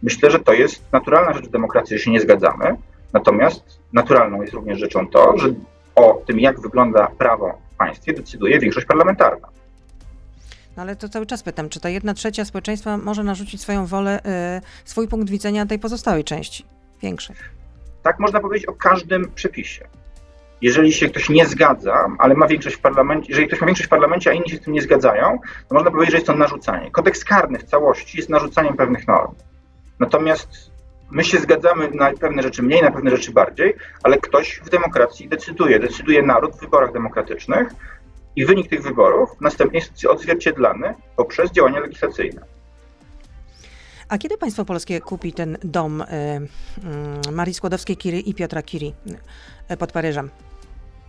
Myślę, 0.02 0.30
że 0.30 0.38
to 0.38 0.52
jest 0.52 0.92
naturalna 0.92 1.32
rzecz 1.32 1.46
w 1.46 1.50
demokracji, 1.50 1.98
że 1.98 2.04
się 2.04 2.10
nie 2.10 2.20
zgadzamy. 2.20 2.76
Natomiast 3.12 3.80
naturalną 3.92 4.42
jest 4.42 4.54
również 4.54 4.78
rzeczą 4.78 5.08
to, 5.08 5.38
że 5.38 5.48
o 5.94 6.22
tym, 6.26 6.40
jak 6.40 6.60
wygląda 6.60 7.06
prawo 7.18 7.58
w 7.74 7.76
państwie, 7.76 8.12
decyduje 8.12 8.58
większość 8.58 8.86
parlamentarna. 8.86 9.59
No 10.76 10.82
ale 10.82 10.96
to 10.96 11.08
cały 11.08 11.26
czas 11.26 11.42
pytam, 11.42 11.68
czy 11.68 11.80
ta 11.80 11.88
jedna 11.88 12.14
trzecia 12.14 12.44
społeczeństwa 12.44 12.96
może 12.96 13.24
narzucić 13.24 13.60
swoją 13.60 13.86
wolę, 13.86 14.20
y, 14.58 14.60
swój 14.84 15.08
punkt 15.08 15.30
widzenia 15.30 15.66
tej 15.66 15.78
pozostałej 15.78 16.24
części, 16.24 16.64
większej? 17.02 17.36
Tak 18.02 18.18
można 18.18 18.40
powiedzieć 18.40 18.66
o 18.66 18.72
każdym 18.72 19.30
przepisie. 19.34 19.88
Jeżeli 20.62 20.92
się 20.92 21.08
ktoś 21.08 21.28
nie 21.28 21.46
zgadza, 21.46 22.08
ale 22.18 22.34
ma 22.34 22.46
większość 22.46 22.76
w 22.76 22.80
parlamencie, 22.80 23.26
jeżeli 23.28 23.48
ktoś 23.48 23.60
ma 23.60 23.66
większość 23.66 23.86
w 23.86 23.90
parlamencie, 23.90 24.30
a 24.30 24.32
inni 24.32 24.50
się 24.50 24.56
z 24.56 24.60
tym 24.60 24.72
nie 24.72 24.82
zgadzają, 24.82 25.38
to 25.68 25.74
można 25.74 25.90
powiedzieć, 25.90 26.10
że 26.10 26.16
jest 26.16 26.26
to 26.26 26.36
narzucanie. 26.36 26.90
Kodeks 26.90 27.24
karny 27.24 27.58
w 27.58 27.64
całości 27.64 28.18
jest 28.18 28.30
narzucaniem 28.30 28.76
pewnych 28.76 29.08
norm. 29.08 29.34
Natomiast 29.98 30.70
my 31.10 31.24
się 31.24 31.38
zgadzamy 31.38 31.90
na 31.90 32.12
pewne 32.12 32.42
rzeczy 32.42 32.62
mniej, 32.62 32.82
na 32.82 32.90
pewne 32.90 33.10
rzeczy 33.10 33.32
bardziej, 33.32 33.74
ale 34.02 34.18
ktoś 34.18 34.60
w 34.64 34.70
demokracji 34.70 35.28
decyduje. 35.28 35.78
Decyduje 35.78 36.22
naród 36.22 36.56
w 36.56 36.60
wyborach 36.60 36.92
demokratycznych 36.92 37.68
i 38.36 38.46
wynik 38.46 38.70
tych 38.70 38.82
wyborów 38.82 39.30
następnie 39.40 39.78
jest 39.78 40.06
odzwierciedlany 40.06 40.94
poprzez 41.16 41.50
działania 41.50 41.80
legislacyjne. 41.80 42.42
A 44.08 44.18
kiedy 44.18 44.38
państwo 44.38 44.64
polskie 44.64 45.00
kupi 45.00 45.32
ten 45.32 45.58
dom 45.64 46.00
y, 46.00 46.04
y, 47.28 47.32
Marii 47.32 47.54
Skłodowskiej-Curie 47.54 48.18
i 48.20 48.34
Piotra 48.34 48.62
Curie 48.62 48.92
y, 49.70 49.76
pod 49.76 49.92
Paryżem? 49.92 50.30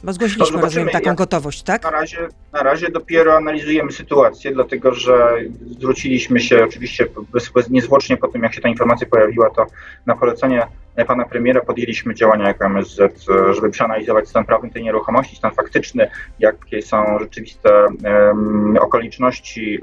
Bo 0.03 0.13
zgłosiliśmy, 0.13 0.57
No, 0.57 0.63
rozumiem, 0.63 0.89
taką 0.89 1.15
gotowość, 1.15 1.63
tak? 1.63 1.83
Na 1.83 1.89
razie, 1.89 2.17
na 2.53 2.63
razie 2.63 2.89
dopiero 2.89 3.35
analizujemy 3.37 3.91
sytuację, 3.91 4.51
dlatego 4.51 4.93
że 4.93 5.35
zwróciliśmy 5.71 6.39
się 6.39 6.63
oczywiście 6.63 7.05
bez, 7.33 7.49
bez, 7.49 7.69
niezwłocznie 7.69 8.17
po 8.17 8.27
tym, 8.27 8.43
jak 8.43 8.53
się 8.53 8.61
ta 8.61 8.69
informacja 8.69 9.07
pojawiła, 9.07 9.49
to 9.49 9.65
na 10.05 10.15
polecenie 10.15 10.67
pana 11.07 11.25
premiera 11.25 11.61
podjęliśmy 11.61 12.15
działania 12.15 12.47
jako 12.47 12.65
MSZ, 12.65 13.25
żeby 13.55 13.69
przeanalizować 13.69 14.29
stan 14.29 14.45
prawny 14.45 14.69
tej 14.69 14.83
nieruchomości, 14.83 15.35
stan 15.35 15.51
faktyczny, 15.51 16.09
jakie 16.39 16.81
są 16.81 17.19
rzeczywiste 17.19 17.85
em, 18.03 18.77
okoliczności 18.81 19.79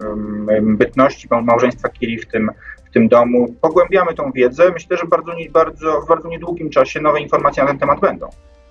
em, 0.49 0.77
bytności 0.77 1.29
mał- 1.31 1.43
małżeństwa 1.45 1.89
Kiri 1.89 2.19
w 2.19 2.27
tym, 2.27 2.51
w 2.91 2.91
tym 2.91 3.09
domu. 3.09 3.55
Pogłębiamy 3.61 4.15
tą 4.15 4.33
wiedzę. 4.33 4.71
Myślę, 4.73 4.97
że 4.97 5.07
bardzo, 5.07 5.33
bardzo, 5.51 6.01
w 6.01 6.09
bardzo 6.09 6.29
niedługim 6.29 6.71
czasie 6.71 7.01
nowe 7.01 7.21
informacje 7.21 7.63
na 7.63 7.69
ten 7.69 7.79
temat 7.79 8.01
będą 8.01 8.29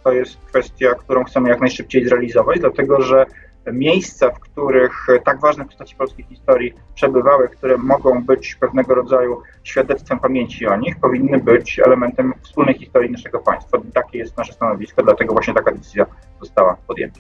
to 0.08 0.14
jest 0.14 0.38
kwestia, 0.38 0.96
którą 0.96 1.24
chcemy 1.24 1.50
jak 1.50 1.60
najszybciej 1.60 2.06
zrealizować, 2.06 2.60
dlatego 2.60 3.02
że 3.02 3.26
miejsca, 3.72 4.30
w 4.32 4.40
których 4.40 5.08
tak 5.26 5.40
ważne 5.40 5.66
postaci 5.66 5.96
polskiej 5.96 6.26
historii 6.26 6.74
przebywały, 6.96 7.50
które 7.50 7.78
mogą 7.78 8.24
być 8.24 8.56
pewnego 8.56 8.96
rodzaju 8.96 9.42
świadectwem 9.64 10.20
pamięci 10.20 10.68
o 10.68 10.78
nich, 10.78 11.00
powinny 11.00 11.40
być 11.40 11.80
elementem 11.86 12.34
wspólnej 12.42 12.80
historii 12.80 13.12
naszego 13.12 13.40
państwa. 13.40 13.78
Takie 13.94 14.18
jest 14.18 14.38
nasze 14.38 14.54
stanowisko, 14.54 15.04
dlatego 15.04 15.34
właśnie 15.34 15.54
taka 15.54 15.72
decyzja 15.72 16.06
została 16.42 16.78
podjęta. 16.88 17.20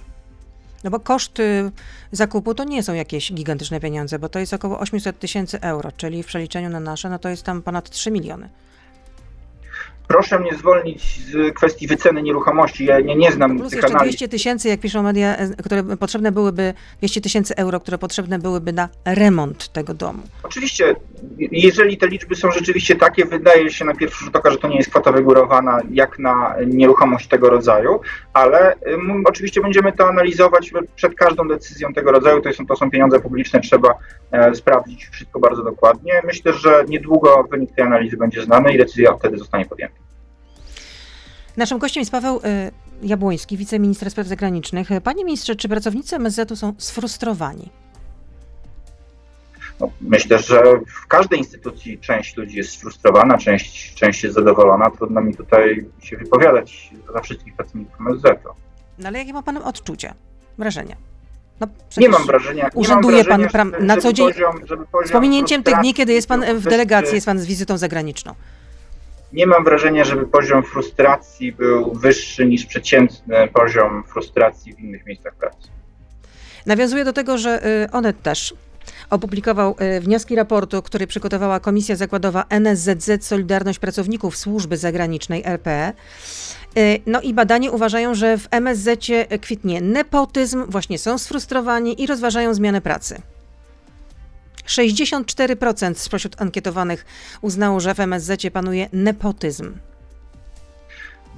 No 0.83 0.89
bo 0.89 0.99
koszty 0.99 1.71
zakupu 2.11 2.53
to 2.53 2.63
nie 2.63 2.83
są 2.83 2.93
jakieś 2.93 3.33
gigantyczne 3.33 3.79
pieniądze, 3.79 4.19
bo 4.19 4.29
to 4.29 4.39
jest 4.39 4.53
około 4.53 4.79
800 4.79 5.19
tysięcy 5.19 5.61
euro, 5.61 5.91
czyli 5.97 6.23
w 6.23 6.25
przeliczeniu 6.25 6.69
na 6.69 6.79
nasze, 6.79 7.09
no 7.09 7.19
to 7.19 7.29
jest 7.29 7.43
tam 7.43 7.61
ponad 7.61 7.89
3 7.89 8.11
miliony. 8.11 8.49
Proszę 10.07 10.39
mnie 10.39 10.51
zwolnić 10.57 11.19
z 11.25 11.53
kwestii 11.55 11.87
wyceny 11.87 12.21
nieruchomości. 12.21 12.85
Ja 12.85 12.99
nie, 12.99 13.15
nie 13.15 13.31
znam 13.31 13.57
Plus 13.57 13.69
tych 13.69 13.81
jeszcze 13.81 13.95
analiz. 13.95 14.11
200 14.11 14.27
tysięcy, 14.27 14.69
jak 14.69 14.79
piszą 14.79 15.03
media, 15.03 15.37
e, 15.37 15.49
które 15.49 15.83
potrzebne 15.83 16.31
byłyby, 16.31 16.73
200 16.99 17.21
tysięcy 17.21 17.55
euro, 17.55 17.79
które 17.79 17.97
potrzebne 17.97 18.39
byłyby 18.39 18.73
na 18.73 18.89
remont 19.05 19.67
tego 19.73 19.93
domu. 19.93 20.19
Oczywiście, 20.43 20.95
jeżeli 21.37 21.97
te 21.97 22.07
liczby 22.07 22.35
są 22.35 22.51
rzeczywiście 22.51 22.95
takie, 22.95 23.25
wydaje 23.25 23.69
się 23.71 23.85
na 23.85 23.95
pierwszy 23.95 24.25
rzut 24.25 24.35
oka, 24.35 24.51
że 24.51 24.57
to 24.57 24.67
nie 24.67 24.77
jest 24.77 24.89
kwota 24.89 25.11
wygórowana 25.11 25.79
jak 25.91 26.19
na 26.19 26.55
nieruchomość 26.67 27.27
tego 27.27 27.49
rodzaju, 27.49 27.99
ale 28.33 28.75
ym, 28.87 29.23
oczywiście 29.25 29.61
będziemy 29.61 29.91
to 29.91 30.09
analizować 30.09 30.71
przed 30.95 31.15
każdą 31.15 31.47
decyzją 31.47 31.93
tego 31.93 32.11
rodzaju. 32.11 32.41
To 32.41 32.53
są, 32.53 32.65
to 32.65 32.75
są 32.75 32.91
pieniądze 32.91 33.19
publiczne, 33.19 33.59
trzeba 33.59 33.93
e, 34.31 34.55
sprawdzić 34.55 35.07
wszystko 35.07 35.39
bardzo 35.39 35.63
dokładnie. 35.63 36.13
Myślę, 36.23 36.53
że 36.53 36.85
niedługo 36.87 37.47
wynik 37.51 37.75
tej 37.75 37.85
analizy 37.85 38.17
będzie 38.17 38.41
znany 38.41 38.73
i 38.73 38.77
decyzja 38.77 39.13
wtedy 39.13 39.37
zostanie 39.37 39.65
podjęta. 39.65 39.96
Naszym 41.57 41.77
gościem 41.77 42.01
jest 42.01 42.11
Paweł 42.11 42.37
y, 42.37 42.41
Jabłoński, 43.07 43.57
wiceminister 43.57 44.11
spraw 44.11 44.27
zagranicznych. 44.27 44.87
Panie 45.03 45.25
ministrze, 45.25 45.55
czy 45.55 45.69
pracownicy 45.69 46.15
MSZ-u 46.15 46.55
są 46.55 46.73
sfrustrowani? 46.77 47.69
No, 49.79 49.89
myślę, 50.01 50.39
że 50.39 50.63
w 51.03 51.07
każdej 51.07 51.39
instytucji 51.39 51.99
część 51.99 52.37
ludzi 52.37 52.57
jest 52.57 52.69
sfrustrowana, 52.71 53.37
część, 53.37 53.93
część 53.93 54.23
jest 54.23 54.35
zadowolona. 54.35 54.91
Trudno 54.91 55.21
mi 55.21 55.35
tutaj 55.35 55.85
się 56.01 56.17
wypowiadać 56.17 56.91
za 57.13 57.21
wszystkich 57.21 57.55
pracowników 57.55 57.95
MSZ-u. 58.01 58.49
No 58.99 59.07
ale 59.07 59.19
jakie 59.19 59.33
ma 59.33 59.43
pan 59.43 59.57
odczucia, 59.57 60.13
wrażenia? 60.57 60.95
No, 61.59 61.67
Nie 61.97 62.09
mam 62.09 62.25
wrażenia. 62.25 62.69
urzęduje 62.73 63.17
mam 63.17 63.25
wrażenia, 63.25 63.49
pan 63.49 63.85
na 63.85 63.97
co 63.97 64.13
dzień- 64.13 64.33
Poziom, 64.33 64.55
żeby 64.67 64.85
poziom 64.85 65.07
Z 65.09 65.11
pominięciem 65.11 65.63
tych 65.63 65.75
dni, 65.79 65.93
kiedy 65.93 66.13
jest 66.13 66.27
pan 66.27 66.45
w 66.59 66.63
delegacji, 66.63 67.15
jest 67.15 67.25
pan 67.25 67.39
z 67.39 67.45
wizytą 67.45 67.77
zagraniczną. 67.77 68.33
Nie 69.33 69.47
mam 69.47 69.63
wrażenia, 69.63 70.03
żeby 70.03 70.27
poziom 70.27 70.63
frustracji 70.63 71.51
był 71.51 71.93
wyższy 71.93 72.45
niż 72.45 72.65
przeciętny 72.65 73.47
poziom 73.47 74.03
frustracji 74.03 74.75
w 74.75 74.79
innych 74.79 75.05
miejscach 75.05 75.35
pracy. 75.35 75.67
Nawiązuje 76.65 77.05
do 77.05 77.13
tego, 77.13 77.37
że 77.37 77.67
y, 77.85 77.91
Onet 77.91 78.21
też 78.21 78.53
opublikował 79.09 79.75
y, 79.97 79.99
wnioski 79.99 80.35
raportu, 80.35 80.81
który 80.81 81.07
przygotowała 81.07 81.59
Komisja 81.59 81.95
Zakładowa 81.95 82.45
NSZZ 82.49 83.25
Solidarność 83.25 83.79
Pracowników 83.79 84.37
Służby 84.37 84.77
Zagranicznej 84.77 85.41
RP. 85.45 85.93
Y, 86.77 86.99
No 87.05 87.21
i 87.21 87.33
badani 87.33 87.69
uważają, 87.69 88.15
że 88.15 88.37
w 88.37 88.47
MSZ 88.51 88.99
kwitnie 89.41 89.81
nepotyzm, 89.81 90.65
właśnie 90.67 90.99
są 90.99 91.17
sfrustrowani 91.17 92.03
i 92.03 92.07
rozważają 92.07 92.53
zmianę 92.53 92.81
pracy. 92.81 93.21
64% 94.67 95.93
spośród 95.93 96.41
ankietowanych 96.41 97.05
uznało, 97.41 97.79
że 97.79 97.93
w 97.93 97.99
MSZ 97.99 98.49
panuje 98.53 98.89
nepotyzm. 98.93 99.73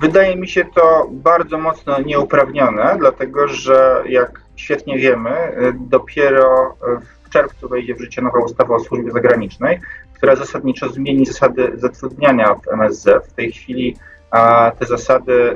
Wydaje 0.02 0.36
mi 0.36 0.48
się 0.48 0.66
to 0.76 1.08
bardzo 1.12 1.58
mocno 1.58 2.02
nieuprawnione, 2.02 2.96
dlatego 3.00 3.48
że 3.48 4.04
jak 4.10 4.42
świetnie 4.56 4.98
wiemy, 4.98 5.32
dopiero 5.74 6.78
w 7.26 7.30
czerwcu 7.30 7.70
wejdzie 7.70 7.96
w 7.96 8.02
życie 8.02 8.22
nowa 8.22 8.40
ustawa 8.40 8.76
o 8.76 8.80
służbie 8.80 9.12
zagranicznej, 9.12 9.80
która 10.14 10.36
zasadniczo 10.36 10.90
zmieni 10.90 11.26
zasady 11.26 11.72
zatrudniania 11.76 12.56
w 12.56 12.68
MSZ. 12.68 13.28
W 13.28 13.34
tej 13.34 13.52
chwili 13.52 13.96
a 14.32 14.72
te 14.80 14.86
zasady 14.86 15.34
y, 15.34 15.56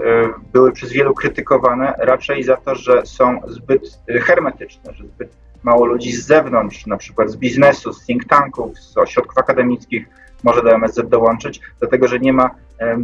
były 0.53 0.71
przez 0.71 0.91
wielu 0.91 1.13
krytykowane 1.13 1.93
raczej 1.97 2.43
za 2.43 2.57
to, 2.57 2.75
że 2.75 3.05
są 3.05 3.41
zbyt 3.47 3.99
y, 4.09 4.19
hermetyczne, 4.21 4.93
że 4.93 5.03
zbyt 5.03 5.29
mało 5.63 5.85
ludzi 5.85 6.11
z 6.11 6.25
zewnątrz, 6.25 6.85
na 6.85 6.97
przykład 6.97 7.29
z 7.29 7.37
biznesu, 7.37 7.93
z 7.93 8.05
think 8.05 8.25
tanków, 8.25 8.79
z 8.79 8.97
ośrodków 8.97 9.37
akademickich 9.37 10.07
może 10.43 10.63
do 10.63 10.75
MSZ 10.75 11.09
dołączyć, 11.09 11.61
dlatego 11.79 12.07
że 12.07 12.19
nie 12.19 12.33
ma 12.33 12.49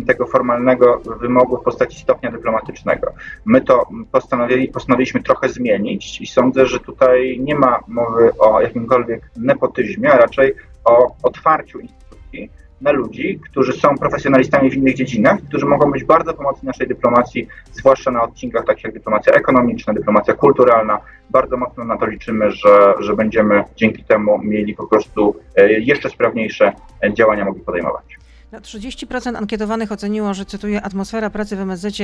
tego 0.08 0.26
formalnego 0.26 1.02
wymogu 1.20 1.58
w 1.58 1.64
postaci 1.64 2.00
stopnia 2.00 2.32
dyplomatycznego. 2.32 3.14
My 3.46 3.62
to 3.62 3.90
postanowili, 4.12 4.68
postanowiliśmy 4.68 5.24
trochę 5.24 5.50
zmienić 5.50 6.22
i 6.22 6.28
sądzę, 6.28 6.66
że 6.66 6.80
tutaj 6.80 7.40
nie 7.44 7.56
ma 7.56 7.80
mowy 7.88 8.32
o 8.40 8.62
jakimkolwiek 8.62 9.32
nepotyzmie, 9.38 10.12
a 10.14 10.18
raczej 10.18 10.56
o 10.86 11.16
otwarciu 11.24 11.80
instytucji 11.80 12.52
na 12.82 12.92
ludzi, 12.92 13.40
którzy 13.52 13.74
są 13.74 13.98
profesjonalistami 13.98 14.72
w 14.72 14.76
innych 14.76 14.96
dziedzinach, 14.96 15.40
którzy 15.48 15.66
mogą 15.66 15.92
być 15.92 16.04
bardzo 16.04 16.34
pomocni 16.34 16.68
naszej 16.68 16.88
dyplomacji, 16.88 17.48
zwłaszcza 17.72 18.12
na 18.12 18.22
odcinkach 18.22 18.66
takich 18.66 18.84
jak 18.84 18.94
dyplomacja 18.94 19.34
ekonomiczna, 19.34 19.94
dyplomacja 19.94 20.34
kulturalna. 20.34 21.00
Bardzo 21.30 21.58
mocno 21.58 21.86
na 21.86 21.98
to 21.98 22.06
liczymy, 22.06 22.52
że, 22.52 22.94
że 23.00 23.16
będziemy 23.16 23.64
dzięki 23.76 24.04
temu 24.04 24.40
mieli 24.44 24.76
po 24.76 24.88
prostu 24.88 25.36
e, 25.56 25.80
jeszcze 25.80 26.10
sprawniejsze 26.10 26.72
e, 27.04 27.14
działania 27.14 27.46
mogli 27.46 27.62
podejmować. 27.62 28.20
No, 28.52 28.60
30% 28.60 29.38
ankietowanych 29.38 29.92
oceniło, 29.92 30.34
że 30.34 30.46
cytuję, 30.46 30.82
atmosfera 30.82 31.30
pracy 31.30 31.56
w 31.56 31.60
MSZ 31.60 31.98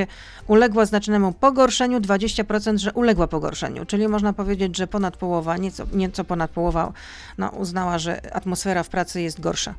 uległa 0.48 0.86
znacznemu 0.86 1.32
pogorszeniu, 1.34 2.00
20% 2.00 2.78
że 2.78 2.94
uległa 2.94 3.28
pogorszeniu. 3.28 3.86
Czyli 3.86 4.08
można 4.08 4.34
powiedzieć, 4.34 4.78
że 4.78 4.88
ponad 4.88 5.18
połowa, 5.18 5.58
nieco, 5.58 5.84
nieco 5.94 6.24
ponad 6.24 6.52
połowa 6.52 6.94
no, 7.38 7.50
uznała, 7.50 7.98
że 7.98 8.36
atmosfera 8.36 8.84
w 8.84 8.90
pracy 8.90 9.22
jest 9.22 9.42
gorsza. 9.42 9.74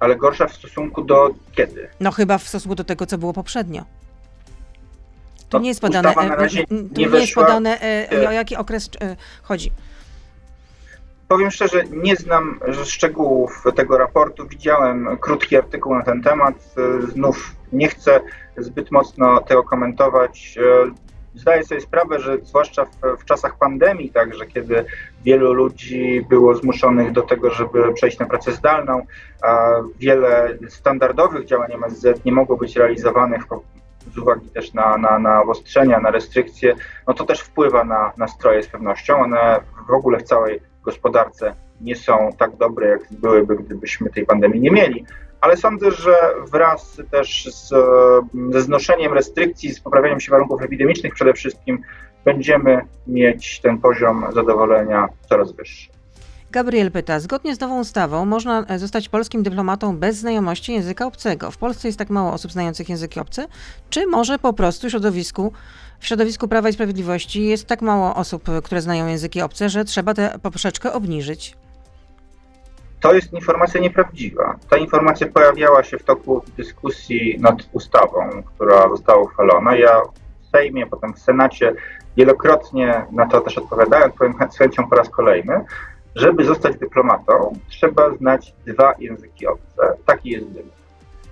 Ale 0.00 0.16
gorsza 0.16 0.46
w 0.46 0.54
stosunku 0.54 1.02
do 1.04 1.30
kiedy? 1.52 1.88
No 2.00 2.10
chyba 2.10 2.38
w 2.38 2.48
stosunku 2.48 2.74
do 2.74 2.84
tego, 2.84 3.06
co 3.06 3.18
było 3.18 3.32
poprzednio. 3.32 3.84
Tu 5.36 5.50
To 5.50 5.58
nie 5.58 5.68
jest 5.68 5.80
podane, 5.80 6.08
e, 6.08 6.12
e, 6.12 6.48
tu 6.48 6.74
nie 6.74 7.06
nie 7.06 7.18
jest 7.18 7.34
podane 7.34 7.80
e, 7.80 8.12
E. 8.12 8.28
o 8.28 8.32
jaki 8.32 8.56
okres 8.56 8.90
chodzi. 9.42 9.72
Powiem 11.28 11.50
szczerze, 11.50 11.84
nie 11.90 12.16
znam 12.16 12.60
szczegółów 12.84 13.64
tego 13.76 13.98
raportu. 13.98 14.46
Widziałem 14.48 15.16
krótki 15.20 15.56
artykuł 15.56 15.94
na 15.94 16.02
ten 16.02 16.22
temat. 16.22 16.54
Znów 17.12 17.52
nie 17.72 17.88
chcę 17.88 18.20
zbyt 18.58 18.90
mocno 18.90 19.40
tego 19.40 19.62
komentować. 19.62 20.58
Zdaję 21.36 21.64
sobie 21.64 21.80
sprawę, 21.80 22.18
że 22.18 22.38
zwłaszcza 22.42 22.84
w, 22.84 23.20
w 23.20 23.24
czasach 23.24 23.58
pandemii, 23.58 24.10
także 24.10 24.46
kiedy 24.46 24.84
wielu 25.24 25.52
ludzi 25.52 26.26
było 26.28 26.54
zmuszonych 26.54 27.12
do 27.12 27.22
tego, 27.22 27.50
żeby 27.50 27.92
przejść 27.92 28.18
na 28.18 28.26
pracę 28.26 28.52
zdalną, 28.52 29.06
a 29.42 29.70
wiele 29.98 30.58
standardowych 30.68 31.46
działań 31.46 31.72
MSZ 31.72 32.24
nie 32.24 32.32
mogło 32.32 32.56
być 32.56 32.76
realizowanych 32.76 33.42
z 34.14 34.18
uwagi 34.18 34.48
też 34.48 34.74
na, 34.74 34.96
na, 34.98 35.18
na 35.18 35.42
obostrzenia, 35.42 36.00
na 36.00 36.10
restrykcje, 36.10 36.74
no 37.06 37.14
to 37.14 37.24
też 37.24 37.40
wpływa 37.40 37.84
na 37.84 38.12
nastroje 38.16 38.62
z 38.62 38.68
pewnością. 38.68 39.18
One 39.18 39.60
w 39.88 39.90
ogóle 39.90 40.18
w 40.18 40.22
całej 40.22 40.60
gospodarce 40.82 41.54
nie 41.80 41.96
są 41.96 42.30
tak 42.38 42.56
dobre, 42.56 42.88
jak 42.88 43.00
byłyby, 43.10 43.56
gdybyśmy 43.56 44.10
tej 44.10 44.26
pandemii 44.26 44.60
nie 44.60 44.70
mieli. 44.70 45.04
Ale 45.40 45.56
sądzę, 45.56 45.90
że 45.90 46.14
wraz 46.52 47.02
też 47.10 47.44
z, 47.44 47.74
ze 48.52 48.60
znoszeniem 48.60 49.12
restrykcji, 49.12 49.74
z 49.74 49.80
poprawianiem 49.80 50.20
się 50.20 50.30
warunków 50.30 50.62
epidemicznych 50.62 51.14
przede 51.14 51.32
wszystkim, 51.32 51.82
będziemy 52.24 52.80
mieć 53.06 53.60
ten 53.60 53.78
poziom 53.78 54.26
zadowolenia 54.34 55.08
coraz 55.28 55.52
wyższy. 55.52 55.96
Gabriel 56.50 56.90
pyta, 56.90 57.20
zgodnie 57.20 57.54
z 57.54 57.60
nową 57.60 57.80
ustawą 57.80 58.24
można 58.24 58.64
e, 58.66 58.78
zostać 58.78 59.08
polskim 59.08 59.42
dyplomatą 59.42 59.96
bez 59.96 60.16
znajomości 60.16 60.72
języka 60.72 61.06
obcego. 61.06 61.50
W 61.50 61.56
Polsce 61.56 61.88
jest 61.88 61.98
tak 61.98 62.10
mało 62.10 62.32
osób 62.32 62.52
znających 62.52 62.88
języki 62.88 63.20
obce, 63.20 63.46
czy 63.90 64.06
może 64.06 64.38
po 64.38 64.52
prostu 64.52 64.90
środowisku, 64.90 65.52
w 66.00 66.06
środowisku 66.06 66.48
Prawa 66.48 66.68
i 66.68 66.72
Sprawiedliwości 66.72 67.44
jest 67.44 67.66
tak 67.66 67.82
mało 67.82 68.14
osób, 68.14 68.44
które 68.64 68.82
znają 68.82 69.06
języki 69.06 69.42
obce, 69.42 69.68
że 69.68 69.84
trzeba 69.84 70.14
tę 70.14 70.38
poprzeczkę 70.42 70.92
obniżyć? 70.92 71.56
To 73.06 73.14
jest 73.14 73.32
informacja 73.32 73.80
nieprawdziwa. 73.80 74.56
Ta 74.70 74.76
informacja 74.76 75.26
pojawiała 75.26 75.82
się 75.82 75.98
w 75.98 76.04
toku 76.04 76.42
dyskusji 76.56 77.36
nad 77.40 77.56
ustawą, 77.72 78.42
która 78.54 78.88
została 78.88 79.22
uchwalona. 79.22 79.76
Ja 79.76 80.02
w 80.40 80.46
Sejmie, 80.46 80.86
potem 80.86 81.14
w 81.14 81.18
Senacie 81.18 81.74
wielokrotnie 82.16 83.06
na 83.12 83.26
to 83.26 83.40
też 83.40 83.58
odpowiadałem, 83.58 84.12
powiem 84.12 84.34
z 84.50 84.58
chęcią 84.58 84.88
po 84.88 84.96
raz 84.96 85.08
kolejny, 85.08 85.64
żeby 86.14 86.44
zostać 86.44 86.76
dyplomatą, 86.76 87.58
trzeba 87.68 88.14
znać 88.14 88.54
dwa 88.66 88.94
języki 88.98 89.46
obce. 89.46 89.96
Taki 90.06 90.30
jest 90.30 90.46
wymóg. 90.46 90.72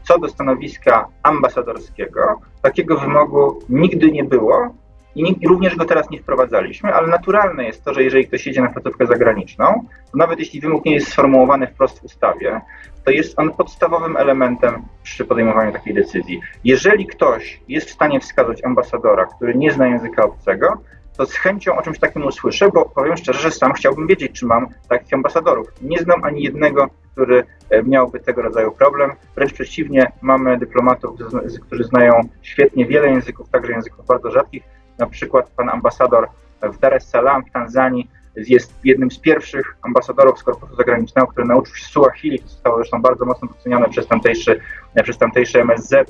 Co 0.03 0.19
do 0.19 0.29
stanowiska 0.29 1.09
ambasadorskiego, 1.23 2.41
takiego 2.63 2.97
wymogu 2.97 3.59
nigdy 3.69 4.13
nie 4.13 4.25
było 4.25 4.75
i 5.15 5.49
również 5.49 5.77
go 5.77 5.85
teraz 5.85 6.11
nie 6.11 6.21
wprowadzaliśmy, 6.21 6.95
ale 6.95 7.07
naturalne 7.07 7.65
jest 7.65 7.85
to, 7.85 7.95
że 7.95 8.03
jeżeli 8.03 8.27
ktoś 8.27 8.47
jedzie 8.47 8.63
na 8.63 8.71
placówkę 8.71 9.07
zagraniczną, 9.07 9.65
to 10.13 10.19
nawet 10.19 10.39
jeśli 10.39 10.61
wymóg 10.61 10.85
nie 10.85 10.95
jest 10.95 11.09
sformułowany 11.09 11.67
wprost 11.67 12.01
w 12.01 12.05
ustawie, 12.05 12.61
to 13.05 13.11
jest 13.11 13.39
on 13.39 13.53
podstawowym 13.53 14.17
elementem 14.17 14.83
przy 15.03 15.25
podejmowaniu 15.25 15.73
takiej 15.73 15.95
decyzji. 15.95 16.41
Jeżeli 16.65 17.07
ktoś 17.07 17.61
jest 17.69 17.89
w 17.89 17.93
stanie 17.93 18.21
wskazać 18.21 18.65
ambasadora, 18.65 19.27
który 19.27 19.55
nie 19.55 19.73
zna 19.73 19.87
języka 19.87 20.25
obcego, 20.25 20.81
to 21.17 21.27
z 21.27 21.35
chęcią 21.35 21.77
o 21.77 21.83
czymś 21.83 21.99
takim 21.99 22.27
usłyszę, 22.27 22.69
bo 22.75 22.85
powiem 22.85 23.17
szczerze, 23.17 23.41
że 23.41 23.51
sam 23.51 23.73
chciałbym 23.73 24.07
wiedzieć, 24.07 24.33
czy 24.33 24.47
mam 24.47 24.67
takich 24.89 25.15
ambasadorów. 25.15 25.67
Nie 25.83 25.99
znam 25.99 26.25
ani 26.25 26.43
jednego, 26.43 26.89
który 27.13 27.45
e, 27.71 27.83
miałby 27.83 28.21
tego 28.21 28.43
rodzaju 28.43 28.73
problem. 28.73 29.11
Wręcz 29.35 29.53
przeciwnie, 29.53 30.13
mamy 30.23 30.59
dyplomatów, 30.59 31.19
którzy 31.67 31.85
znają 31.85 32.21
świetnie 32.43 32.87
wiele 32.87 33.09
języków, 33.09 33.51
także 33.51 33.73
języków 33.73 34.07
bardzo 34.07 34.31
rzadkich. 34.31 34.63
Na 34.99 35.07
przykład 35.07 35.51
pan 35.51 35.69
ambasador 35.69 36.29
w 36.63 36.79
Dar 36.79 36.95
es 36.95 37.09
Salaam 37.09 37.45
w 37.45 37.51
Tanzanii 37.51 38.11
jest 38.37 38.75
jednym 38.85 39.11
z 39.11 39.19
pierwszych 39.19 39.77
ambasadorów 39.83 40.39
z 40.39 40.43
korpusu 40.43 40.77
zagranicznego, 40.77 41.27
który 41.27 41.47
nauczył 41.47 41.75
się 41.75 41.87
Suahili, 41.87 42.39
to 42.39 42.49
zostało 42.49 42.77
zresztą 42.77 43.03
bardzo 43.03 43.25
mocno 43.25 43.49
docenione 43.49 43.89
przez 43.89 44.07
tamtejszy, 44.07 44.61
przez 45.03 45.19
tamtejszy 45.19 45.61
MSZ. 45.61 45.93
E, 45.93 46.07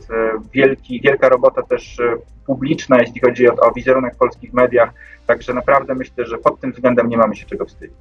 wielki, 0.52 1.00
wielka 1.00 1.28
robota 1.28 1.62
też 1.62 2.00
e, 2.00 2.16
publiczna, 2.46 2.98
jeśli 3.00 3.20
chodzi 3.20 3.48
o, 3.48 3.54
o 3.56 3.72
wizerunek 3.72 4.14
w 4.14 4.18
polskich 4.18 4.52
mediach, 4.52 4.90
także 5.26 5.54
naprawdę 5.54 5.94
myślę, 5.94 6.26
że 6.26 6.38
pod 6.38 6.60
tym 6.60 6.72
względem 6.72 7.08
nie 7.08 7.16
mamy 7.16 7.36
się 7.36 7.46
czego 7.46 7.64
wstydzić. 7.64 7.96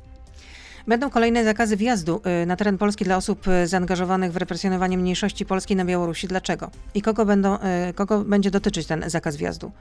Będą 0.87 1.09
kolejne 1.09 1.43
zakazy 1.43 1.77
wjazdu 1.77 2.21
y, 2.43 2.45
na 2.45 2.55
teren 2.55 2.77
Polski 2.77 3.05
dla 3.05 3.17
osób 3.17 3.47
y, 3.47 3.67
zaangażowanych 3.67 4.31
w 4.31 4.37
represjonowanie 4.37 4.97
mniejszości 4.97 5.45
polskiej 5.45 5.77
na 5.77 5.85
Białorusi. 5.85 6.27
Dlaczego? 6.27 6.69
I 6.95 7.01
kogo, 7.01 7.25
będą, 7.25 7.57
kogo 7.95 8.19
będzie 8.19 8.51
dotyczyć 8.51 8.87
ten 8.87 9.03
zakaz 9.09 9.35
wjazdu? 9.35 9.71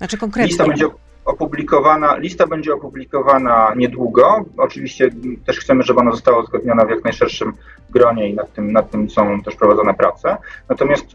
Znaczy 0.00 0.18
konkretnie. 0.18 0.48
Lista 0.48 0.66
będzie 0.66 0.86
opublikowana, 1.24 2.16
lista 2.16 2.46
będzie 2.46 2.74
opublikowana 2.74 3.72
niedługo. 3.76 4.44
Oczywiście 4.56 5.10
też 5.46 5.58
chcemy, 5.58 5.82
żeby 5.82 6.00
ona 6.00 6.10
została 6.10 6.38
uzgodniona 6.38 6.84
w 6.84 6.90
jak 6.90 7.04
najszerszym 7.04 7.52
gronie 7.90 8.30
i 8.30 8.34
nad 8.34 8.52
tym, 8.52 8.72
nad 8.72 8.90
tym 8.90 9.10
są 9.10 9.42
też 9.42 9.56
prowadzone 9.56 9.94
prace. 9.94 10.36
Natomiast 10.68 11.06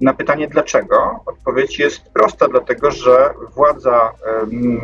na 0.00 0.14
pytanie 0.14 0.48
dlaczego, 0.48 1.20
odpowiedź 1.26 1.78
jest 1.78 2.12
prosta, 2.12 2.48
dlatego 2.48 2.90
że 2.90 3.34
władza 3.54 4.12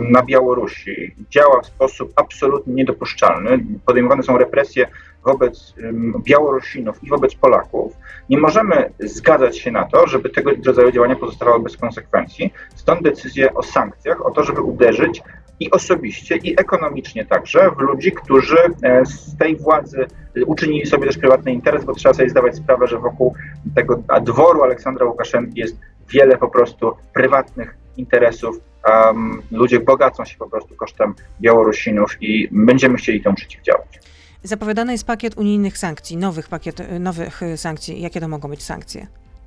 na 0.00 0.22
Białorusi 0.22 1.14
działa 1.30 1.60
w 1.60 1.66
sposób 1.66 2.12
absolutnie 2.16 2.74
niedopuszczalny. 2.74 3.64
Podejmowane 3.86 4.22
są 4.22 4.38
represje 4.38 4.88
wobec 5.24 5.74
Białorusinów 6.18 7.04
i 7.04 7.08
wobec 7.08 7.34
Polaków. 7.34 7.92
Nie 8.30 8.38
możemy 8.38 8.92
zgadzać 9.00 9.58
się 9.58 9.70
na 9.70 9.84
to, 9.84 10.06
żeby 10.06 10.30
tego 10.30 10.50
rodzaju 10.66 10.92
działania 10.92 11.16
pozostawały 11.16 11.60
bez 11.60 11.76
konsekwencji. 11.76 12.52
Stąd 12.74 13.02
decyzję 13.02 13.54
o 13.54 13.62
sankcjach, 13.62 14.26
o 14.26 14.30
to, 14.30 14.44
żeby 14.44 14.60
uderzyć 14.60 15.22
i 15.60 15.70
osobiście, 15.70 16.36
i 16.36 16.60
ekonomicznie 16.60 17.26
także 17.26 17.70
w 17.70 17.80
ludzi, 17.80 18.12
którzy 18.12 18.58
e, 18.82 19.06
z 19.06 19.36
tej 19.36 19.56
władzy 19.56 20.06
uczynili 20.46 20.86
sobie 20.86 21.06
też 21.06 21.18
prywatny 21.18 21.52
interes, 21.52 21.84
bo 21.84 21.94
trzeba 21.94 22.14
sobie 22.14 22.30
zdawać 22.30 22.56
sprawę, 22.56 22.86
że 22.86 22.98
wokół 22.98 23.34
tego 23.74 24.02
dworu 24.22 24.62
Aleksandra 24.62 25.06
Łukaszenki 25.06 25.60
jest 25.60 25.80
wiele 26.08 26.36
po 26.36 26.48
prostu 26.48 26.92
prywatnych 27.14 27.76
interesów. 27.96 28.60
Um, 28.88 29.42
ludzie 29.50 29.80
bogacą 29.80 30.24
się 30.24 30.36
po 30.38 30.50
prostu 30.50 30.76
kosztem 30.76 31.14
Białorusinów 31.40 32.16
i 32.20 32.48
będziemy 32.52 32.96
chcieli 32.96 33.22
temu 33.22 33.36
przeciwdziałać. 33.36 34.00
Zapowiadany 34.42 34.92
jest 34.92 35.06
pakiet 35.06 35.38
unijnych 35.38 35.78
sankcji, 35.78 36.16
nowych, 36.16 36.48
pakiet, 36.48 36.82
nowych 37.00 37.40
sankcji. 37.56 38.00
Jakie 38.00 38.20
to 38.20 38.28
mogą 38.28 38.48
być 38.48 38.62
sankcje? 38.62 39.06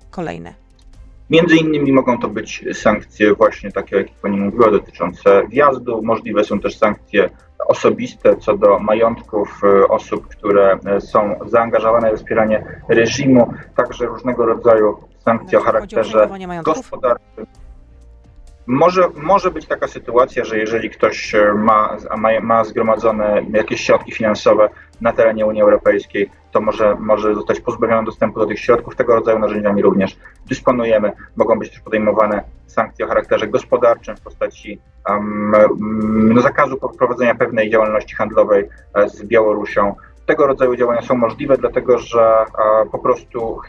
Kolejne. 0.10 0.54
Między 1.30 1.56
innymi 1.56 1.92
mogą 1.92 2.20
to 2.20 2.28
być 2.28 2.66
sankcje 2.74 3.34
właśnie 3.34 3.72
takie, 3.72 3.96
jak 3.96 4.08
Pani 4.22 4.38
mówiła, 4.38 4.72
dotyczące 4.72 5.48
wjazdu. 5.48 6.02
Możliwe 6.04 6.44
są 6.44 6.60
też 6.60 6.78
sankcje 6.78 7.30
osobiste 7.68 8.36
co 8.38 8.58
do 8.58 8.80
majątków 8.80 9.62
e, 9.64 9.88
osób, 9.88 10.28
które 10.28 10.80
są 11.00 11.36
zaangażowane 11.46 12.14
w 12.14 12.18
wspieranie 12.18 12.82
reżimu, 12.90 13.54
także 13.76 14.06
różnego 14.06 14.46
rodzaju 14.46 14.98
sankcje 15.26 15.60
o 15.60 15.62
charakterze 15.62 16.30
gospodarczym. 16.64 17.46
Może, 18.67 19.10
może 19.15 19.52
być 19.52 19.65
taka 19.67 19.88
sytuacja, 19.88 20.43
że 20.45 20.58
jeżeli 20.58 20.89
ktoś 20.89 21.36
e, 21.36 21.54
ma, 21.54 21.97
ma, 22.17 22.39
ma 22.41 22.63
zgromadzone 22.63 23.45
jakieś 23.54 23.82
środki 23.82 24.12
finansowe 24.12 24.69
na 25.02 25.13
terenie 25.13 25.45
Unii 25.45 25.62
Europejskiej, 25.62 26.30
to 26.52 26.62
może, 26.62 26.95
może 27.00 27.36
zostać 27.36 27.60
pozbawiony 27.60 28.06
dostępu 28.06 28.39
do 28.39 28.45
tych 28.45 28.60
środków. 28.60 28.95
Tego 28.95 29.15
rodzaju 29.15 29.39
narzędziami 29.39 29.82
również 29.82 30.17
dysponujemy. 30.50 31.12
Mogą 31.36 31.60
być 31.60 31.69
też 31.69 31.80
podejmowane 31.80 32.43
sankcje 32.67 33.06
o 33.06 33.08
charakterze 33.08 33.47
gospodarczym 33.47 34.15
w 34.15 34.21
postaci 34.21 34.82
um, 35.10 35.52
no, 36.34 36.41
zakazu 36.41 36.78
prowadzenia 36.97 37.36
pewnej 37.36 37.69
działalności 37.69 38.15
handlowej 38.15 38.69
e, 38.93 39.10
z 39.10 39.24
Białorusią. 39.24 39.95
Tego 40.26 40.47
rodzaju 40.47 40.76
działania 40.76 41.02
są 41.02 41.15
możliwe, 41.15 41.58
dlatego 41.58 41.97
że 41.97 42.21
a, 42.24 42.45
po 42.91 43.00
prostu 43.00 43.60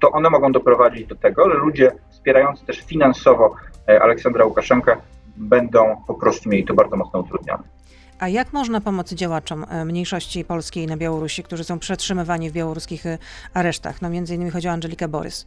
to 0.00 0.10
one 0.10 0.30
mogą 0.30 0.52
doprowadzić 0.52 1.06
do 1.06 1.14
tego, 1.14 1.50
że 1.50 1.56
ludzie 1.56 1.92
wspierający 2.10 2.66
też 2.66 2.84
finansowo 2.86 3.54
Aleksandra 3.86 4.44
Łukaszenkę 4.44 4.96
będą 5.36 5.96
po 6.06 6.14
prostu 6.14 6.48
mieli 6.48 6.64
to 6.64 6.74
bardzo 6.74 6.96
mocno 6.96 7.20
utrudnione. 7.20 7.62
A 8.18 8.28
jak 8.28 8.52
można 8.52 8.80
pomóc 8.80 9.12
działaczom 9.12 9.66
e, 9.68 9.84
mniejszości 9.84 10.44
polskiej 10.44 10.86
na 10.86 10.96
Białorusi, 10.96 11.42
którzy 11.42 11.64
są 11.64 11.78
przetrzymywani 11.78 12.50
w 12.50 12.52
białoruskich 12.52 13.06
e, 13.06 13.18
aresztach? 13.54 14.02
No 14.02 14.10
między 14.10 14.34
innymi 14.34 14.50
chodzi 14.50 14.68
o 14.68 14.70
Angelikę 14.70 15.08
Borys. 15.08 15.46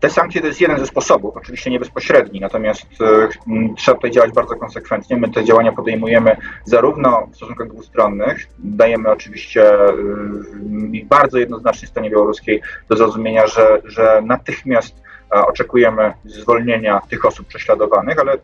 Te 0.00 0.10
sankcje 0.10 0.40
to 0.40 0.46
jest 0.46 0.60
jeden 0.60 0.78
ze 0.78 0.86
sposobów, 0.86 1.36
oczywiście 1.36 1.70
nie 1.70 1.78
bezpośredni, 1.78 2.40
natomiast 2.40 2.86
y, 2.92 3.74
trzeba 3.76 3.94
tutaj 3.94 4.10
działać 4.10 4.32
bardzo 4.32 4.56
konsekwentnie. 4.56 5.16
My 5.16 5.30
te 5.30 5.44
działania 5.44 5.72
podejmujemy 5.72 6.36
zarówno 6.64 7.26
w 7.32 7.36
stosunkach 7.36 7.68
dwustronnych, 7.68 8.48
dajemy 8.58 9.10
oczywiście 9.10 9.88
y, 9.88 11.06
bardzo 11.08 11.38
jednoznacznie 11.38 11.88
stronie 11.88 12.10
białoruskiej 12.10 12.62
do 12.88 12.96
zrozumienia, 12.96 13.46
że, 13.46 13.82
że 13.84 14.22
natychmiast 14.24 14.94
oczekujemy 15.30 16.12
zwolnienia 16.24 17.00
tych 17.10 17.24
osób 17.24 17.46
prześladowanych, 17.46 18.18
ale 18.18 18.38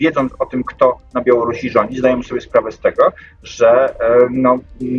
wiedząc 0.00 0.32
o 0.38 0.46
tym, 0.46 0.64
kto 0.64 0.98
na 1.14 1.20
Białorusi 1.20 1.70
rządzi, 1.70 1.98
zdajemy 1.98 2.24
sobie 2.24 2.40
sprawę 2.40 2.72
z 2.72 2.78
tego, 2.78 3.12
że 3.42 3.94
e, 4.00 4.28
no, 4.30 4.58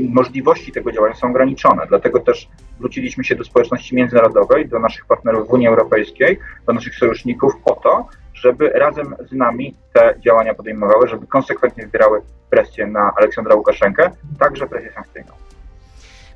możliwości 0.10 0.72
tego 0.72 0.92
działania 0.92 1.16
są 1.16 1.30
ograniczone. 1.30 1.86
Dlatego 1.88 2.20
też 2.20 2.50
zwróciliśmy 2.78 3.24
się 3.24 3.36
do 3.36 3.44
społeczności 3.44 3.96
międzynarodowej, 3.96 4.68
do 4.68 4.80
naszych 4.80 5.06
partnerów 5.06 5.48
w 5.48 5.54
Unii 5.54 5.68
Europejskiej, 5.68 6.40
do 6.68 6.74
naszych 6.74 6.96
sojuszników 6.96 7.54
po 7.66 7.76
to, 7.76 8.08
żeby 8.34 8.70
razem 8.70 9.16
z 9.30 9.32
nami 9.32 9.76
te 9.94 10.16
działania 10.20 10.54
podejmowały, 10.54 11.08
żeby 11.08 11.28
konsekwentnie 11.28 11.88
zbierały 11.88 12.22
presję 12.50 12.88
na 12.88 13.12
Aleksandra 13.18 13.56
Łukaszenkę, 13.56 14.12
także 14.40 14.68
presję 14.68 14.92
sankcyjną. 14.92 15.49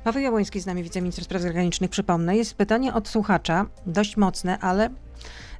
Paweł 0.04 0.22
Jabłoński 0.22 0.60
z 0.60 0.66
nami, 0.66 0.82
wiceminister 0.82 1.24
spraw 1.24 1.42
zagranicznych. 1.42 1.90
Przypomnę, 1.90 2.36
jest 2.36 2.54
pytanie 2.54 2.94
od 2.94 3.08
słuchacza, 3.08 3.66
dość 3.86 4.16
mocne, 4.16 4.58
ale 4.58 4.90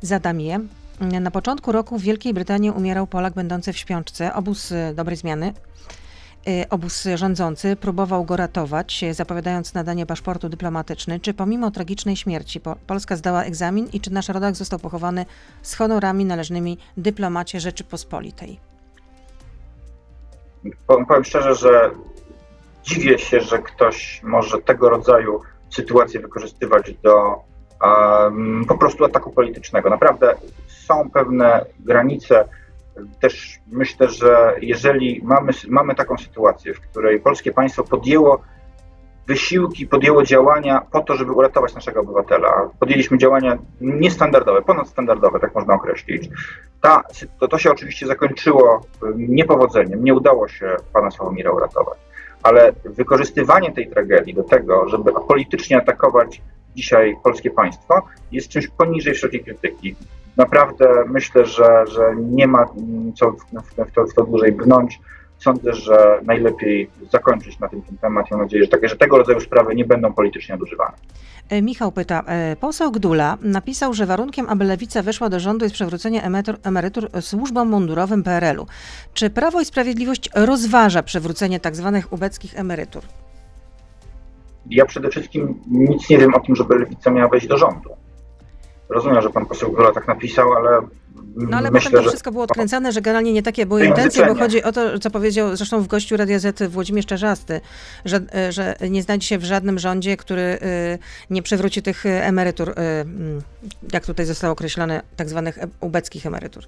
zadam 0.01 0.41
je. 0.41 0.61
Na 1.21 1.31
początku 1.31 1.73
roku 1.73 1.99
w 1.99 2.03
Wielkiej 2.03 2.35
Brytanii 2.35 2.71
umierał 2.71 3.07
Polak 3.07 3.35
będący 3.35 3.73
w 3.73 3.79
śpiączce. 3.79 4.35
Obóz 4.35 4.73
y, 4.73 4.93
dobrej 4.95 5.17
zmiany, 5.17 5.53
y, 6.49 6.69
obóz 6.71 7.09
rządzący 7.15 7.77
próbował 7.77 8.25
go 8.25 8.37
ratować, 8.37 9.05
zapowiadając 9.13 9.75
nadanie 9.75 10.07
paszportu 10.07 10.49
dyplomatyczny. 10.49 11.21
Czy 11.21 11.35
pomimo 11.35 11.71
tragicznej 11.71 12.17
śmierci 12.17 12.61
Polska 12.87 13.17
zdała 13.17 13.45
egzamin 13.45 13.89
i 13.93 14.01
czy 14.01 14.13
nasz 14.13 14.29
rodak 14.29 14.55
został 14.57 14.79
pochowany 14.79 15.27
z 15.63 15.75
honorami 15.75 16.25
należnymi 16.25 16.79
dyplomacie 16.97 17.61
Rzeczypospolitej? 17.61 18.61
powiem 20.87 21.25
szczerze, 21.25 21.55
że 21.55 21.91
dziwię 22.85 23.19
się, 23.19 23.41
że 23.41 23.59
ktoś 23.59 24.21
może 24.23 24.59
tego 24.59 24.89
rodzaju 24.89 25.41
sytuację 25.71 26.21
wykorzystywać 26.21 26.95
do 26.95 27.35
um, 27.83 28.65
po 28.69 28.79
prostu 28.79 29.05
ataku 29.05 29.31
politycznego. 29.31 29.91
Naprawdę 29.91 30.35
są 30.69 31.11
pewne 31.11 31.65
granice. 31.81 32.49
Też 33.21 33.59
myślę, 33.73 34.09
że 34.09 34.55
jeżeli 34.61 35.21
mamy, 35.25 35.53
mamy 35.69 35.95
taką 35.95 36.19
sytuację, 36.19 36.75
w 36.75 36.81
której 36.81 37.21
polskie 37.21 37.53
państwo 37.53 37.85
podjęło 37.85 38.41
wysiłki, 39.27 39.87
podjęło 39.87 40.23
działania 40.23 40.87
po 40.93 41.01
to, 41.01 41.17
żeby 41.17 41.33
uratować 41.33 41.75
naszego 41.75 42.01
obywatela. 42.01 42.71
Podjęliśmy 42.81 43.19
działania 43.19 43.59
niestandardowe, 43.81 44.63
ponadstandardowe, 44.63 45.41
tak 45.41 45.55
można 45.55 45.75
określić. 45.75 46.29
Ta, 46.81 47.03
to, 47.41 47.49
to 47.49 47.59
się 47.59 47.71
oczywiście 47.71 48.07
zakończyło 48.07 48.81
niepowodzeniem, 49.17 50.05
nie 50.05 50.15
udało 50.15 50.49
się 50.49 50.77
pana 50.93 51.11
Sławomira 51.11 51.51
uratować. 51.51 51.99
Ale 52.45 52.73
wykorzystywanie 52.85 53.73
tej 53.73 53.91
tragedii 53.91 54.35
do 54.35 54.43
tego, 54.43 54.89
żeby 54.89 55.13
politycznie 55.29 55.79
atakować 55.79 56.43
dzisiaj 56.77 57.17
polskie 57.23 57.51
państwo, 57.51 58.03
jest 58.33 58.49
czymś 58.49 58.69
poniżej 58.69 59.15
wszelkiej 59.15 59.45
krytyki. 59.45 59.97
Naprawdę 60.37 61.05
myślę, 61.07 61.45
że, 61.45 61.85
że 61.87 62.15
nie 62.17 62.47
ma 62.47 62.67
co 63.17 63.31
w, 63.31 63.37
w, 63.89 63.93
to, 63.95 64.07
w 64.07 64.15
to 64.15 64.25
dłużej 64.25 64.53
brnąć 64.53 65.01
sądzę, 65.45 65.73
że 65.73 66.21
najlepiej 66.23 66.91
zakończyć 67.13 67.59
na 67.59 67.69
tym, 67.69 67.83
ten 67.83 67.99
temat. 67.99 68.31
Mam 68.31 68.41
nadzieję, 68.41 68.65
że, 68.65 68.71
takie, 68.71 68.89
że 68.89 68.97
tego 68.97 69.19
rodzaju 69.19 69.41
sprawy 69.41 69.75
nie 69.75 69.85
będą 69.85 70.13
politycznie 70.13 70.55
nadużywane. 70.55 70.93
E, 71.51 71.63
Michał 71.63 71.93
pyta, 71.93 72.23
e, 72.27 72.57
poseł 72.57 72.93
Gdula 72.93 73.39
napisał, 73.43 73.95
że 73.95 74.07
warunkiem, 74.07 74.47
aby 74.49 74.65
lewica 74.65 75.03
weszła 75.03 75.29
do 75.29 75.41
rządu 75.41 75.65
jest 75.65 75.75
przywrócenie 75.75 76.23
emerytur, 76.23 76.57
emerytur 76.63 77.09
służbom 77.21 77.69
mundurowym 77.69 78.23
PRL-u. 78.23 78.67
Czy 79.15 79.31
Prawo 79.31 79.61
i 79.61 79.65
Sprawiedliwość 79.65 80.31
rozważa 80.35 81.03
przywrócenie 81.03 81.61
tzw. 81.61 81.91
Tak 82.03 82.13
ubeckich 82.13 82.59
emerytur? 82.59 83.03
Ja 84.71 84.87
przede 84.87 85.09
wszystkim 85.09 85.61
nic 85.71 86.11
nie 86.11 86.19
wiem 86.19 86.35
o 86.35 86.41
tym, 86.41 86.57
żeby 86.57 86.79
lewica 86.79 87.11
miała 87.11 87.29
wejść 87.29 87.47
do 87.47 87.59
rządu. 87.59 87.91
Rozumiem, 88.89 89.23
że 89.23 89.31
pan 89.31 89.47
poseł 89.47 89.73
Gdula 89.73 89.93
tak 89.93 90.09
napisał, 90.09 90.53
ale 90.53 90.81
no 91.37 91.57
ale 91.57 91.71
Myślę, 91.71 91.91
potem 91.91 92.05
to 92.05 92.11
wszystko 92.11 92.33
było 92.33 92.45
odkręcane, 92.45 92.93
że 92.93 93.01
generalnie 93.01 93.33
nie 93.33 93.43
takie 93.43 93.67
były 93.67 93.87
intencje, 93.87 94.27
bo 94.27 94.35
chodzi 94.35 94.63
o 94.63 94.73
to, 94.73 94.99
co 94.99 95.11
powiedział 95.11 95.57
zresztą 95.57 95.83
w 95.83 95.87
gościu 95.87 96.17
Radia 96.17 96.39
Z 96.39 96.63
Włodzimierz 96.71 97.07
Czarzasty, 97.07 97.61
że, 98.05 98.21
że 98.51 98.77
nie 98.91 99.03
znajdzie 99.03 99.27
się 99.27 99.39
w 99.39 99.45
żadnym 99.45 99.79
rządzie, 99.79 100.17
który 100.17 100.43
y, 100.43 100.59
nie 101.31 101.43
przywróci 101.43 101.83
tych 101.83 102.07
emerytur, 102.07 102.69
y, 102.71 102.73
mm, 102.77 103.41
jak 103.93 104.07
tutaj 104.07 104.27
zostało 104.27 104.53
określone, 104.53 105.03
tak 105.17 105.29
zwanych 105.29 105.59
ubeckich 105.81 106.27
emerytur. 106.27 106.65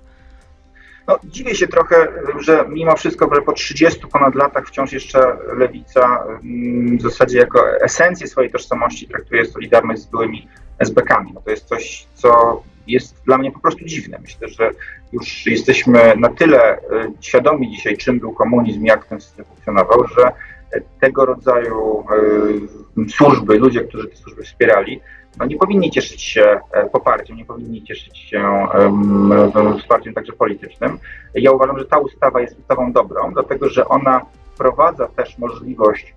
No, 1.08 1.18
dziwię 1.24 1.54
się 1.54 1.66
trochę, 1.68 2.08
że 2.40 2.64
mimo 2.68 2.96
wszystko, 2.96 3.30
że 3.34 3.42
po 3.42 3.52
30 3.52 4.00
ponad 4.12 4.34
latach 4.34 4.66
wciąż 4.66 4.92
jeszcze 4.92 5.18
lewica 5.56 6.24
mm, 6.42 6.98
w 6.98 7.02
zasadzie 7.02 7.38
jako 7.38 7.80
esencję 7.80 8.26
swojej 8.26 8.50
tożsamości 8.50 9.08
traktuje 9.08 9.44
solidarność 9.44 10.02
z 10.02 10.06
byłymi 10.06 10.48
SBK-ami. 10.78 11.32
No 11.34 11.40
to 11.40 11.50
jest 11.50 11.64
coś, 11.64 12.06
co 12.14 12.62
jest 12.86 13.22
dla 13.24 13.38
mnie 13.38 13.52
po 13.52 13.60
prostu 13.60 13.84
dziwne. 13.84 14.18
Myślę, 14.22 14.48
że 14.48 14.70
już 15.12 15.46
jesteśmy 15.46 16.16
na 16.16 16.28
tyle 16.28 16.58
e, 16.60 16.80
świadomi 17.20 17.70
dzisiaj, 17.70 17.96
czym 17.96 18.20
był 18.20 18.32
komunizm, 18.32 18.84
jak 18.84 19.06
ten 19.06 19.20
system 19.20 19.44
funkcjonował, 19.44 20.06
że 20.18 20.32
tego 21.00 21.24
rodzaju 21.24 22.04
e, 22.98 23.08
służby, 23.08 23.58
ludzie, 23.58 23.80
którzy 23.80 24.08
te 24.08 24.16
służby 24.16 24.42
wspierali, 24.42 25.00
no 25.38 25.46
nie 25.46 25.56
powinni 25.56 25.90
cieszyć 25.90 26.22
się 26.22 26.60
e, 26.72 26.86
poparciem, 26.88 27.36
nie 27.36 27.44
powinni 27.44 27.82
cieszyć 27.82 28.18
się 28.18 28.66
wsparciem 29.80 30.14
także 30.14 30.32
politycznym. 30.32 30.98
Ja 31.34 31.52
uważam, 31.52 31.78
że 31.78 31.84
ta 31.84 31.98
ustawa 31.98 32.40
jest 32.40 32.58
ustawą 32.58 32.92
dobrą, 32.92 33.32
dlatego 33.32 33.68
że 33.68 33.88
ona 33.88 34.20
wprowadza 34.54 35.08
też 35.08 35.38
możliwość 35.38 36.14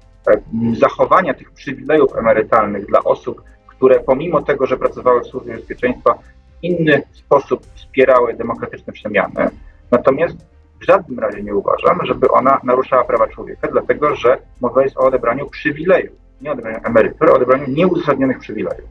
zachowania 0.73 1.33
tych 1.33 1.51
przywilejów 1.51 2.15
emerytalnych 2.15 2.85
dla 2.85 3.03
osób, 3.03 3.43
które 3.67 3.99
pomimo 3.99 4.41
tego, 4.41 4.65
że 4.65 4.77
pracowały 4.77 5.21
w 5.21 5.27
służbie 5.27 5.53
bezpieczeństwa, 5.53 6.19
inny 6.61 7.03
sposób 7.13 7.65
wspierały 7.75 8.33
demokratyczne 8.33 8.93
przemiany. 8.93 9.49
Natomiast 9.91 10.35
w 10.81 10.85
żadnym 10.85 11.19
razie 11.19 11.43
nie 11.43 11.55
uważam, 11.55 11.99
żeby 12.05 12.31
ona 12.31 12.59
naruszała 12.63 13.03
prawa 13.03 13.27
człowieka, 13.27 13.67
dlatego 13.71 14.15
że 14.15 14.37
mowa 14.61 14.83
jest 14.83 14.97
o 14.97 14.99
odebraniu 14.99 15.49
przywilejów, 15.49 16.15
nie 16.41 16.51
odebraniu 16.51 16.79
emerytur, 16.83 17.29
o 17.29 17.33
odebraniu 17.33 17.65
nieuzasadnionych 17.67 18.39
przywilejów. 18.39 18.89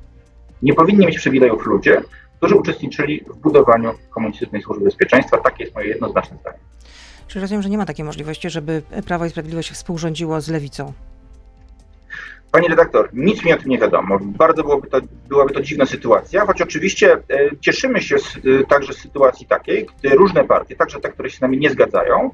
Nie 0.62 0.74
powinni 0.74 1.06
mieć 1.06 1.18
przywilejów 1.18 1.66
ludzie, 1.66 2.00
którzy 2.36 2.54
uczestniczyli 2.54 3.24
w 3.28 3.36
budowaniu 3.36 3.94
komunistycznej 4.10 4.62
służby 4.62 4.84
bezpieczeństwa. 4.84 5.38
Takie 5.38 5.64
jest 5.64 5.74
moje 5.74 5.88
jednoznaczne 5.88 6.36
zdanie. 6.36 6.58
Czy 7.28 7.40
rozumiem, 7.40 7.62
że 7.62 7.68
nie 7.68 7.78
ma 7.78 7.86
takiej 7.86 8.04
możliwości, 8.04 8.50
żeby 8.50 8.82
Prawo 9.06 9.24
i 9.24 9.30
Sprawiedliwość 9.30 9.70
współrządziło 9.70 10.40
z 10.40 10.48
lewicą? 10.48 10.92
Pani 12.52 12.68
redaktor, 12.68 13.08
nic 13.12 13.44
mi 13.44 13.52
o 13.52 13.56
tym 13.56 13.68
nie 13.68 13.78
wiadomo. 13.78 14.18
Bardzo 14.20 14.62
byłoby 14.62 14.88
to, 14.88 15.00
byłaby 15.28 15.54
to 15.54 15.60
dziwna 15.60 15.86
sytuacja, 15.86 16.46
choć 16.46 16.62
oczywiście 16.62 17.12
e, 17.12 17.20
cieszymy 17.60 18.02
się 18.02 18.18
z, 18.18 18.36
e, 18.36 18.66
także 18.68 18.92
z 18.92 18.98
sytuacji 18.98 19.46
takiej, 19.46 19.86
gdy 19.98 20.08
różne 20.08 20.44
partie, 20.44 20.76
także 20.76 21.00
te, 21.00 21.12
które 21.12 21.30
się 21.30 21.36
z 21.36 21.40
nami 21.40 21.58
nie 21.58 21.70
zgadzają, 21.70 22.30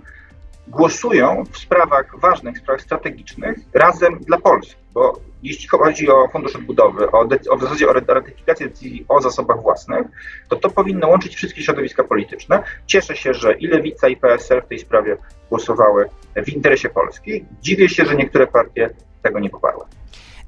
głosują 0.68 1.44
w 1.50 1.58
sprawach 1.58 2.20
ważnych, 2.20 2.56
w 2.56 2.58
sprawach 2.58 2.82
strategicznych 2.82 3.58
razem 3.74 4.18
dla 4.18 4.38
Polski. 4.38 4.80
Bo 4.94 5.20
jeśli 5.42 5.68
chodzi 5.68 6.10
o 6.10 6.28
Fundusz 6.28 6.56
Odbudowy, 6.56 7.10
o, 7.10 7.26
o 7.50 7.56
w 7.56 7.62
zasadzie 7.62 7.88
o 7.88 7.92
ratyfikację 7.92 8.68
decyzji 8.68 9.04
o 9.08 9.20
zasobach 9.20 9.62
własnych, 9.62 10.06
to 10.48 10.56
to 10.56 10.70
powinno 10.70 11.08
łączyć 11.08 11.36
wszystkie 11.36 11.62
środowiska 11.62 12.04
polityczne. 12.04 12.62
Cieszę 12.86 13.16
się, 13.16 13.34
że 13.34 13.54
i 13.54 13.66
Lewica, 13.66 14.08
i 14.08 14.16
PSL 14.16 14.62
w 14.62 14.68
tej 14.68 14.78
sprawie 14.78 15.16
głosowały 15.48 16.08
w 16.46 16.48
interesie 16.48 16.88
Polski. 16.88 17.44
Dziwię 17.62 17.88
się, 17.88 18.04
że 18.04 18.16
niektóre 18.16 18.46
partie 18.46 18.90
tego 19.22 19.40
nie 19.40 19.50
poparły. 19.50 19.84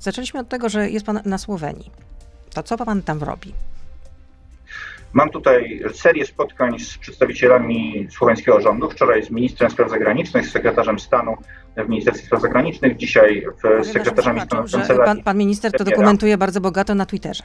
Zaczęliśmy 0.00 0.40
od 0.40 0.48
tego, 0.48 0.68
że 0.68 0.90
jest 0.90 1.06
pan 1.06 1.20
na 1.24 1.38
Słowenii. 1.38 1.90
To 2.54 2.62
co 2.62 2.76
pan 2.76 3.02
tam 3.02 3.22
robi? 3.22 3.52
Mam 5.12 5.30
tutaj 5.30 5.82
serię 5.94 6.26
spotkań 6.26 6.78
z 6.78 6.98
przedstawicielami 6.98 8.09
słoweńskiego 8.11 8.61
rządu. 8.61 8.90
Wczoraj 8.90 9.22
z 9.22 9.30
ministrem 9.30 9.70
spraw 9.70 9.90
zagranicznych, 9.90 10.46
z 10.46 10.52
sekretarzem 10.52 10.98
stanu 10.98 11.37
w 11.76 11.88
Ministerstwie 11.88 12.26
Spraw 12.26 12.42
Zagranicznych, 12.42 12.96
dzisiaj 12.96 13.46
z 13.82 13.92
sekretarzami 13.92 14.40
stanu 14.40 14.68
w 14.68 14.72
kancelarii. 14.72 15.04
Pan, 15.04 15.22
pan 15.22 15.37
minister 15.37 15.72
to 15.72 15.85
dokumentuje 15.85 16.38
bardzo 16.38 16.61
bogato 16.61 16.94
na 16.94 17.06
Twitterze. 17.06 17.42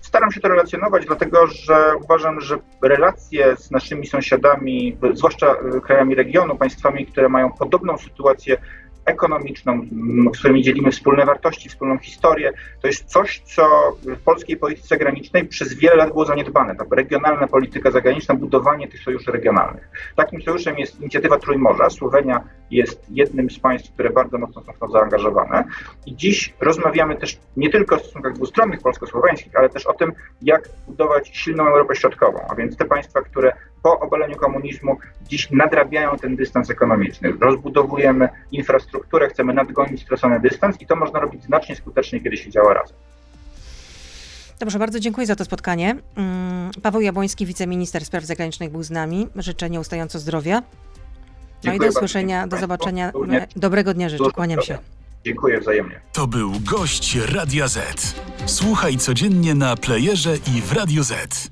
Staram 0.00 0.32
się 0.32 0.40
to 0.40 0.48
relacjonować, 0.48 1.06
dlatego 1.06 1.46
że 1.46 1.92
uważam, 2.04 2.40
że 2.40 2.58
relacje 2.82 3.56
z 3.56 3.70
naszymi 3.70 4.06
sąsiadami, 4.06 4.96
zwłaszcza 5.14 5.54
krajami 5.84 6.14
regionu, 6.14 6.56
państwami, 6.56 7.06
które 7.06 7.28
mają 7.28 7.52
podobną 7.52 7.98
sytuację 7.98 8.56
ekonomiczną, 9.04 9.86
z 10.34 10.38
którymi 10.38 10.62
dzielimy 10.62 10.90
wspólne 10.90 11.24
wartości, 11.24 11.68
wspólną 11.68 11.98
historię. 11.98 12.52
To 12.80 12.86
jest 12.86 13.04
coś, 13.04 13.40
co 13.40 13.62
w 14.02 14.16
polskiej 14.16 14.56
polityce 14.56 14.88
zagranicznej 14.88 15.44
przez 15.44 15.74
wiele 15.74 15.96
lat 15.96 16.08
było 16.08 16.24
zaniedbane. 16.24 16.76
Ta 16.76 16.84
regionalna 16.90 17.46
polityka 17.46 17.90
zagraniczna, 17.90 18.34
budowanie 18.34 18.88
tych 18.88 19.00
sojuszy 19.00 19.32
regionalnych. 19.32 19.88
Takim 20.16 20.42
sojuszem 20.42 20.78
jest 20.78 21.00
inicjatywa 21.00 21.38
Trójmorza. 21.38 21.90
Słowenia 21.90 22.44
jest 22.70 23.06
jednym 23.10 23.50
z 23.50 23.58
państw, 23.58 23.92
które 23.92 24.10
bardzo 24.10 24.38
mocno 24.38 24.62
są 24.62 24.72
w 24.72 24.78
to 24.78 24.88
zaangażowane. 24.88 25.64
I 26.06 26.16
dziś 26.16 26.54
rozmawiamy 26.60 27.16
też 27.16 27.38
nie 27.56 27.70
tylko 27.70 27.96
o 27.96 27.98
stosunkach 27.98 28.32
dwustronnych 28.32 28.80
polsko-słoweńskich, 28.80 29.56
ale 29.56 29.68
też 29.68 29.86
o 29.86 29.94
tym, 29.94 30.12
jak 30.42 30.68
budować 30.86 31.30
silną 31.36 31.66
Europę 31.66 31.96
Środkową, 31.96 32.38
a 32.48 32.54
więc 32.54 32.76
te 32.76 32.84
państwa, 32.84 33.22
które 33.22 33.52
po 33.82 34.00
obaleniu 34.00 34.36
komunizmu 34.36 34.98
dziś 35.28 35.50
nadrabiają 35.50 36.16
ten 36.16 36.36
dystans 36.36 36.70
ekonomiczny. 36.70 37.32
Rozbudowujemy 37.40 38.28
infrastrukturę, 38.52 39.28
chcemy 39.28 39.54
nadgonić 39.54 40.02
stracony 40.02 40.40
dystans 40.40 40.80
i 40.80 40.86
to 40.86 40.96
można 40.96 41.20
robić 41.20 41.44
znacznie 41.44 41.76
skuteczniej, 41.76 42.22
kiedy 42.22 42.36
się 42.36 42.50
działa 42.50 42.74
razem. 42.74 42.96
Dobrze, 44.60 44.78
bardzo 44.78 45.00
dziękuję 45.00 45.26
za 45.26 45.36
to 45.36 45.44
spotkanie. 45.44 45.96
Mm, 46.16 46.70
Paweł 46.82 47.00
Jabłoński, 47.00 47.46
wiceminister 47.46 48.04
spraw 48.04 48.24
zagranicznych 48.24 48.70
był 48.70 48.82
z 48.82 48.90
nami. 48.90 49.28
Życzę 49.36 49.70
nieustająco 49.70 50.18
zdrowia. 50.18 50.60
No 50.60 50.64
dziękuję 51.62 51.90
i 51.90 51.92
do 51.92 51.98
usłyszenia, 51.98 52.46
do 52.46 52.56
zobaczenia. 52.56 53.12
Dobrego 53.56 53.94
dnia 53.94 54.08
życzę, 54.08 54.30
kłaniam 54.34 54.62
się. 54.62 54.78
Dziękuję 55.24 55.60
wzajemnie. 55.60 56.00
To 56.12 56.26
był 56.26 56.52
gość 56.60 57.16
Radia 57.34 57.68
Z. 57.68 58.14
Słuchaj 58.46 58.96
codziennie 58.96 59.54
na 59.54 59.76
playerze 59.76 60.36
i 60.36 60.62
w 60.62 60.72
Radio 60.72 61.02
Z. 61.02 61.50